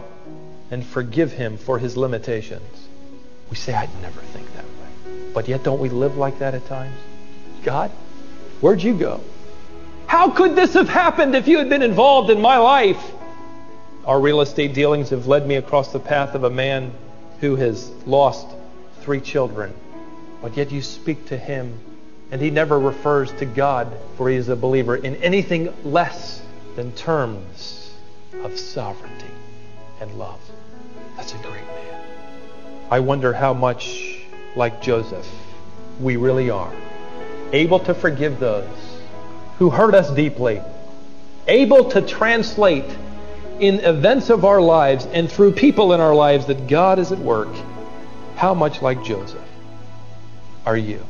and 0.70 0.84
forgive 0.84 1.32
Him 1.32 1.56
for 1.56 1.78
His 1.78 1.96
limitations. 1.96 2.86
We 3.48 3.56
say, 3.56 3.72
I'd 3.72 3.88
never 4.02 4.20
think 4.20 4.52
that 4.52 4.64
way. 4.64 5.30
But 5.32 5.48
yet, 5.48 5.62
don't 5.62 5.80
we 5.80 5.88
live 5.88 6.18
like 6.18 6.40
that 6.40 6.52
at 6.52 6.66
times? 6.66 6.94
God, 7.62 7.90
where'd 8.60 8.82
you 8.82 8.92
go? 8.92 9.22
How 10.06 10.28
could 10.28 10.54
this 10.54 10.74
have 10.74 10.86
happened 10.86 11.34
if 11.34 11.48
you 11.48 11.56
had 11.56 11.70
been 11.70 11.80
involved 11.80 12.28
in 12.28 12.42
my 12.42 12.58
life? 12.58 13.02
Our 14.04 14.20
real 14.20 14.42
estate 14.42 14.74
dealings 14.74 15.08
have 15.08 15.26
led 15.26 15.46
me 15.46 15.54
across 15.54 15.90
the 15.90 15.98
path 15.98 16.34
of 16.34 16.44
a 16.44 16.50
man 16.50 16.92
who 17.40 17.56
has 17.56 17.88
lost 18.04 18.46
three 19.00 19.22
children, 19.22 19.72
but 20.42 20.58
yet 20.58 20.70
you 20.70 20.82
speak 20.82 21.24
to 21.28 21.38
him, 21.38 21.80
and 22.30 22.42
he 22.42 22.50
never 22.50 22.78
refers 22.78 23.32
to 23.38 23.46
God, 23.46 23.96
for 24.18 24.28
he 24.28 24.36
is 24.36 24.50
a 24.50 24.56
believer, 24.56 24.94
in 24.94 25.16
anything 25.16 25.72
less 25.90 26.42
than 26.74 26.92
terms 26.92 27.85
of 28.42 28.58
sovereignty 28.58 29.30
and 30.00 30.18
love. 30.18 30.40
That's 31.16 31.32
a 31.32 31.38
great 31.38 31.66
man. 31.66 32.00
I 32.90 33.00
wonder 33.00 33.32
how 33.32 33.54
much 33.54 34.20
like 34.54 34.80
Joseph 34.80 35.28
we 36.00 36.16
really 36.16 36.50
are, 36.50 36.72
able 37.52 37.80
to 37.80 37.94
forgive 37.94 38.38
those 38.38 38.68
who 39.58 39.70
hurt 39.70 39.94
us 39.94 40.10
deeply, 40.10 40.60
able 41.46 41.90
to 41.90 42.02
translate 42.02 42.84
in 43.58 43.80
events 43.80 44.30
of 44.30 44.44
our 44.44 44.60
lives 44.60 45.06
and 45.06 45.30
through 45.30 45.52
people 45.52 45.92
in 45.94 46.00
our 46.00 46.14
lives 46.14 46.46
that 46.46 46.66
God 46.66 46.98
is 46.98 47.12
at 47.12 47.18
work, 47.18 47.48
how 48.36 48.52
much 48.52 48.82
like 48.82 49.02
Joseph 49.02 49.42
are 50.66 50.76
you? 50.76 51.04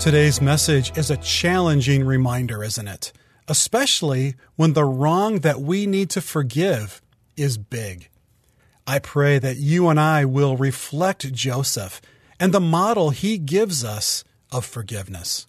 Today's 0.00 0.40
message 0.40 0.96
is 0.96 1.10
a 1.10 1.18
challenging 1.18 2.06
reminder, 2.06 2.64
isn't 2.64 2.88
it? 2.88 3.12
Especially 3.46 4.34
when 4.56 4.72
the 4.72 4.82
wrong 4.82 5.40
that 5.40 5.60
we 5.60 5.84
need 5.84 6.08
to 6.10 6.22
forgive 6.22 7.02
is 7.36 7.58
big. 7.58 8.08
I 8.86 8.98
pray 8.98 9.38
that 9.38 9.58
you 9.58 9.90
and 9.90 10.00
I 10.00 10.24
will 10.24 10.56
reflect 10.56 11.30
Joseph 11.34 12.00
and 12.40 12.54
the 12.54 12.60
model 12.60 13.10
he 13.10 13.36
gives 13.36 13.84
us 13.84 14.24
of 14.50 14.64
forgiveness. 14.64 15.46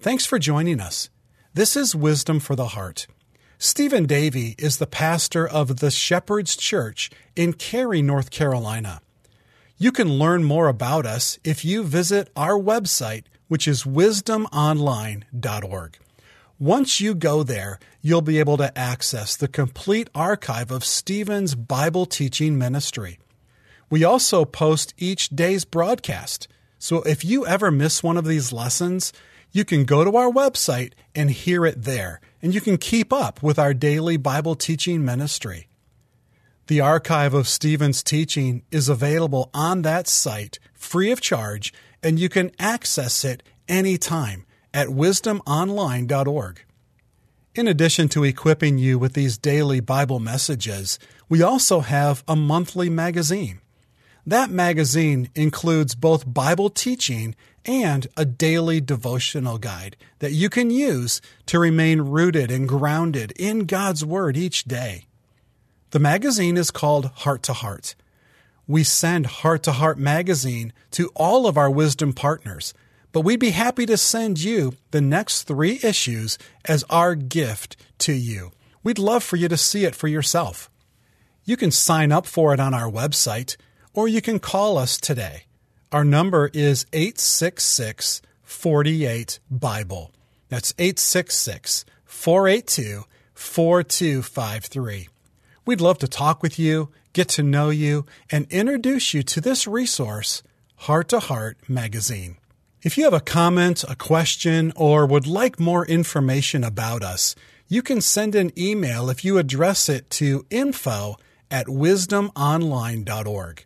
Thanks 0.00 0.26
for 0.26 0.40
joining 0.40 0.80
us. 0.80 1.08
This 1.54 1.76
is 1.76 1.94
Wisdom 1.94 2.40
for 2.40 2.56
the 2.56 2.68
Heart. 2.74 3.06
Stephen 3.56 4.04
Davey 4.04 4.56
is 4.58 4.78
the 4.78 4.88
pastor 4.88 5.46
of 5.46 5.78
the 5.78 5.92
Shepherd's 5.92 6.56
Church 6.56 7.08
in 7.36 7.52
Cary, 7.52 8.02
North 8.02 8.32
Carolina. 8.32 9.00
You 9.78 9.92
can 9.92 10.18
learn 10.18 10.42
more 10.42 10.66
about 10.66 11.06
us 11.06 11.38
if 11.44 11.64
you 11.64 11.84
visit 11.84 12.30
our 12.34 12.58
website 12.58 13.22
which 13.48 13.68
is 13.68 13.84
wisdomonline.org. 13.84 15.98
Once 16.58 17.00
you 17.00 17.14
go 17.14 17.42
there, 17.42 17.78
you'll 18.00 18.22
be 18.22 18.38
able 18.38 18.56
to 18.56 18.78
access 18.78 19.36
the 19.36 19.48
complete 19.48 20.08
archive 20.14 20.70
of 20.70 20.84
Stephen's 20.84 21.54
Bible 21.54 22.06
teaching 22.06 22.56
ministry. 22.56 23.18
We 23.90 24.04
also 24.04 24.44
post 24.44 24.94
each 24.96 25.30
day's 25.30 25.64
broadcast. 25.64 26.48
So 26.78 27.02
if 27.02 27.24
you 27.24 27.46
ever 27.46 27.70
miss 27.70 28.02
one 28.02 28.16
of 28.16 28.24
these 28.24 28.52
lessons, 28.52 29.12
you 29.50 29.64
can 29.64 29.84
go 29.84 30.04
to 30.04 30.16
our 30.16 30.30
website 30.30 30.92
and 31.14 31.30
hear 31.30 31.66
it 31.66 31.82
there, 31.82 32.20
and 32.42 32.54
you 32.54 32.60
can 32.60 32.76
keep 32.76 33.12
up 33.12 33.42
with 33.42 33.58
our 33.58 33.74
daily 33.74 34.16
Bible 34.16 34.54
teaching 34.54 35.04
ministry. 35.04 35.68
The 36.66 36.80
archive 36.80 37.34
of 37.34 37.46
Stephen's 37.46 38.02
teaching 38.02 38.62
is 38.70 38.88
available 38.88 39.50
on 39.52 39.82
that 39.82 40.08
site 40.08 40.58
free 40.72 41.10
of 41.10 41.20
charge 41.20 41.74
and 42.04 42.20
you 42.20 42.28
can 42.28 42.52
access 42.58 43.24
it 43.24 43.42
anytime 43.66 44.44
at 44.72 44.88
wisdomonline.org. 44.88 46.64
In 47.54 47.68
addition 47.68 48.08
to 48.10 48.24
equipping 48.24 48.78
you 48.78 48.98
with 48.98 49.14
these 49.14 49.38
daily 49.38 49.80
Bible 49.80 50.20
messages, 50.20 50.98
we 51.28 51.40
also 51.40 51.80
have 51.80 52.22
a 52.28 52.36
monthly 52.36 52.90
magazine. 52.90 53.60
That 54.26 54.50
magazine 54.50 55.30
includes 55.34 55.94
both 55.94 56.32
Bible 56.32 56.68
teaching 56.68 57.34
and 57.64 58.06
a 58.16 58.24
daily 58.24 58.80
devotional 58.80 59.58
guide 59.58 59.96
that 60.18 60.32
you 60.32 60.50
can 60.50 60.70
use 60.70 61.20
to 61.46 61.58
remain 61.58 62.00
rooted 62.00 62.50
and 62.50 62.68
grounded 62.68 63.32
in 63.32 63.66
God's 63.66 64.04
Word 64.04 64.36
each 64.36 64.64
day. 64.64 65.06
The 65.90 65.98
magazine 65.98 66.56
is 66.56 66.70
called 66.70 67.06
Heart 67.14 67.44
to 67.44 67.52
Heart 67.52 67.94
we 68.66 68.84
send 68.84 69.26
Heart 69.26 69.62
to 69.64 69.72
Heart 69.72 69.98
magazine 69.98 70.72
to 70.92 71.10
all 71.14 71.46
of 71.46 71.56
our 71.56 71.70
wisdom 71.70 72.12
partners, 72.12 72.74
but 73.12 73.20
we'd 73.20 73.40
be 73.40 73.50
happy 73.50 73.86
to 73.86 73.96
send 73.96 74.40
you 74.40 74.74
the 74.90 75.00
next 75.00 75.42
three 75.42 75.78
issues 75.82 76.38
as 76.64 76.84
our 76.90 77.14
gift 77.14 77.76
to 77.98 78.12
you. 78.12 78.52
We'd 78.82 78.98
love 78.98 79.22
for 79.22 79.36
you 79.36 79.48
to 79.48 79.56
see 79.56 79.84
it 79.84 79.94
for 79.94 80.08
yourself. 80.08 80.70
You 81.44 81.56
can 81.56 81.70
sign 81.70 82.10
up 82.10 82.26
for 82.26 82.54
it 82.54 82.60
on 82.60 82.74
our 82.74 82.90
website, 82.90 83.56
or 83.92 84.08
you 84.08 84.20
can 84.20 84.38
call 84.38 84.78
us 84.78 84.98
today. 84.98 85.44
Our 85.92 86.04
number 86.04 86.50
is 86.52 86.86
866 86.92 88.22
48 88.42 89.40
Bible. 89.50 90.10
That's 90.48 90.74
866 90.78 91.84
482 92.04 93.04
4253. 93.34 95.08
We'd 95.66 95.80
love 95.80 95.98
to 95.98 96.08
talk 96.08 96.42
with 96.42 96.58
you 96.58 96.90
get 97.14 97.30
to 97.30 97.42
know 97.42 97.70
you, 97.70 98.04
and 98.30 98.46
introduce 98.50 99.14
you 99.14 99.22
to 99.22 99.40
this 99.40 99.66
resource, 99.66 100.42
Heart 100.76 101.08
to 101.08 101.20
Heart 101.20 101.56
Magazine. 101.66 102.36
If 102.82 102.98
you 102.98 103.04
have 103.04 103.14
a 103.14 103.20
comment, 103.20 103.82
a 103.88 103.96
question, 103.96 104.74
or 104.76 105.06
would 105.06 105.26
like 105.26 105.58
more 105.58 105.86
information 105.86 106.62
about 106.62 107.02
us, 107.02 107.34
you 107.66 107.80
can 107.80 108.02
send 108.02 108.34
an 108.34 108.52
email 108.58 109.08
if 109.08 109.24
you 109.24 109.38
address 109.38 109.88
it 109.88 110.10
to 110.10 110.44
info 110.50 111.16
at 111.50 111.64
wisdomonline.org. 111.66 113.64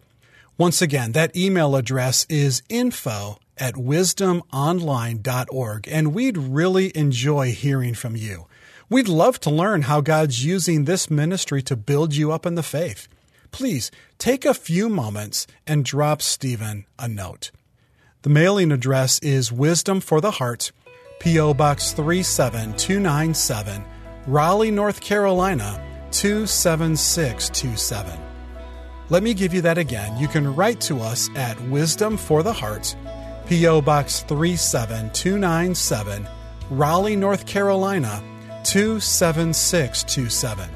Once 0.57 0.81
again, 0.81 1.11
that 1.13 1.37
email 1.37 1.75
address 1.75 2.25
is 2.29 2.63
info 2.69 3.41
at 3.57 3.75
wisdomonline.org, 3.75 5.89
and 5.91 6.15
we'd 6.15 6.39
really 6.39 6.97
enjoy 6.97 7.51
hearing 7.51 7.95
from 7.95 8.15
you. 8.15 8.47
We'd 8.91 9.09
love 9.09 9.39
to 9.41 9.51
learn 9.51 9.83
how 9.83 10.01
God's 10.01 10.45
using 10.45 10.85
this 10.85 11.11
ministry 11.11 11.63
to 11.63 11.77
build 11.77 12.15
you 12.15 12.33
up 12.33 12.47
in 12.47 12.55
the 12.55 12.63
faith 12.63 13.09
please 13.51 13.91
take 14.19 14.45
a 14.45 14.53
few 14.55 14.89
moments 14.89 15.49
and 15.67 15.85
drop 15.85 16.23
Stephen 16.23 16.87
a 16.99 17.09
note. 17.09 17.51
The 18.23 18.31
mailing 18.31 18.73
address 18.73 19.21
is 19.21 19.53
Wisdom 19.53 20.01
for 20.01 20.21
the 20.21 20.33
Heart, 20.33 20.73
P.O. 21.21 21.55
Box 21.55 21.93
37297, 21.93 23.85
Raleigh, 24.27 24.71
North 24.71 25.01
Carolina 25.01 25.83
27627. 26.11 28.21
Let 29.11 29.23
me 29.23 29.33
give 29.35 29.55
you 29.55 29.63
that 29.63 29.79
again. 29.79 30.19
You 30.19 30.29
can 30.29 30.55
write 30.55 30.83
to 30.83 31.01
us 31.01 31.31
at 31.35 31.59
Wisdom 31.63 32.19
for 32.19 32.43
the 32.43 32.53
Heart, 32.53 32.95
P.O. 33.47 33.81
Box 33.83 34.23
37297, 34.23 36.29
Raleigh, 36.71 37.17
North 37.17 37.47
Carolina 37.47 38.23
27627. 38.69 40.69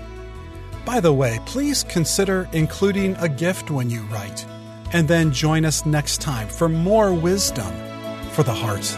By 0.87 0.99
the 0.99 1.13
way, 1.13 1.39
please 1.45 1.85
consider 1.85 2.49
including 2.53 3.15
a 3.17 3.29
gift 3.29 3.71
when 3.71 3.91
you 3.91 4.01
write. 4.05 4.47
And 4.95 5.07
then 5.07 5.31
join 5.31 5.67
us 5.67 5.85
next 5.85 6.23
time 6.23 6.49
for 6.49 6.71
more 6.71 7.13
wisdom 7.13 7.71
for 8.31 8.45
the 8.45 8.55
heart. 8.55 8.97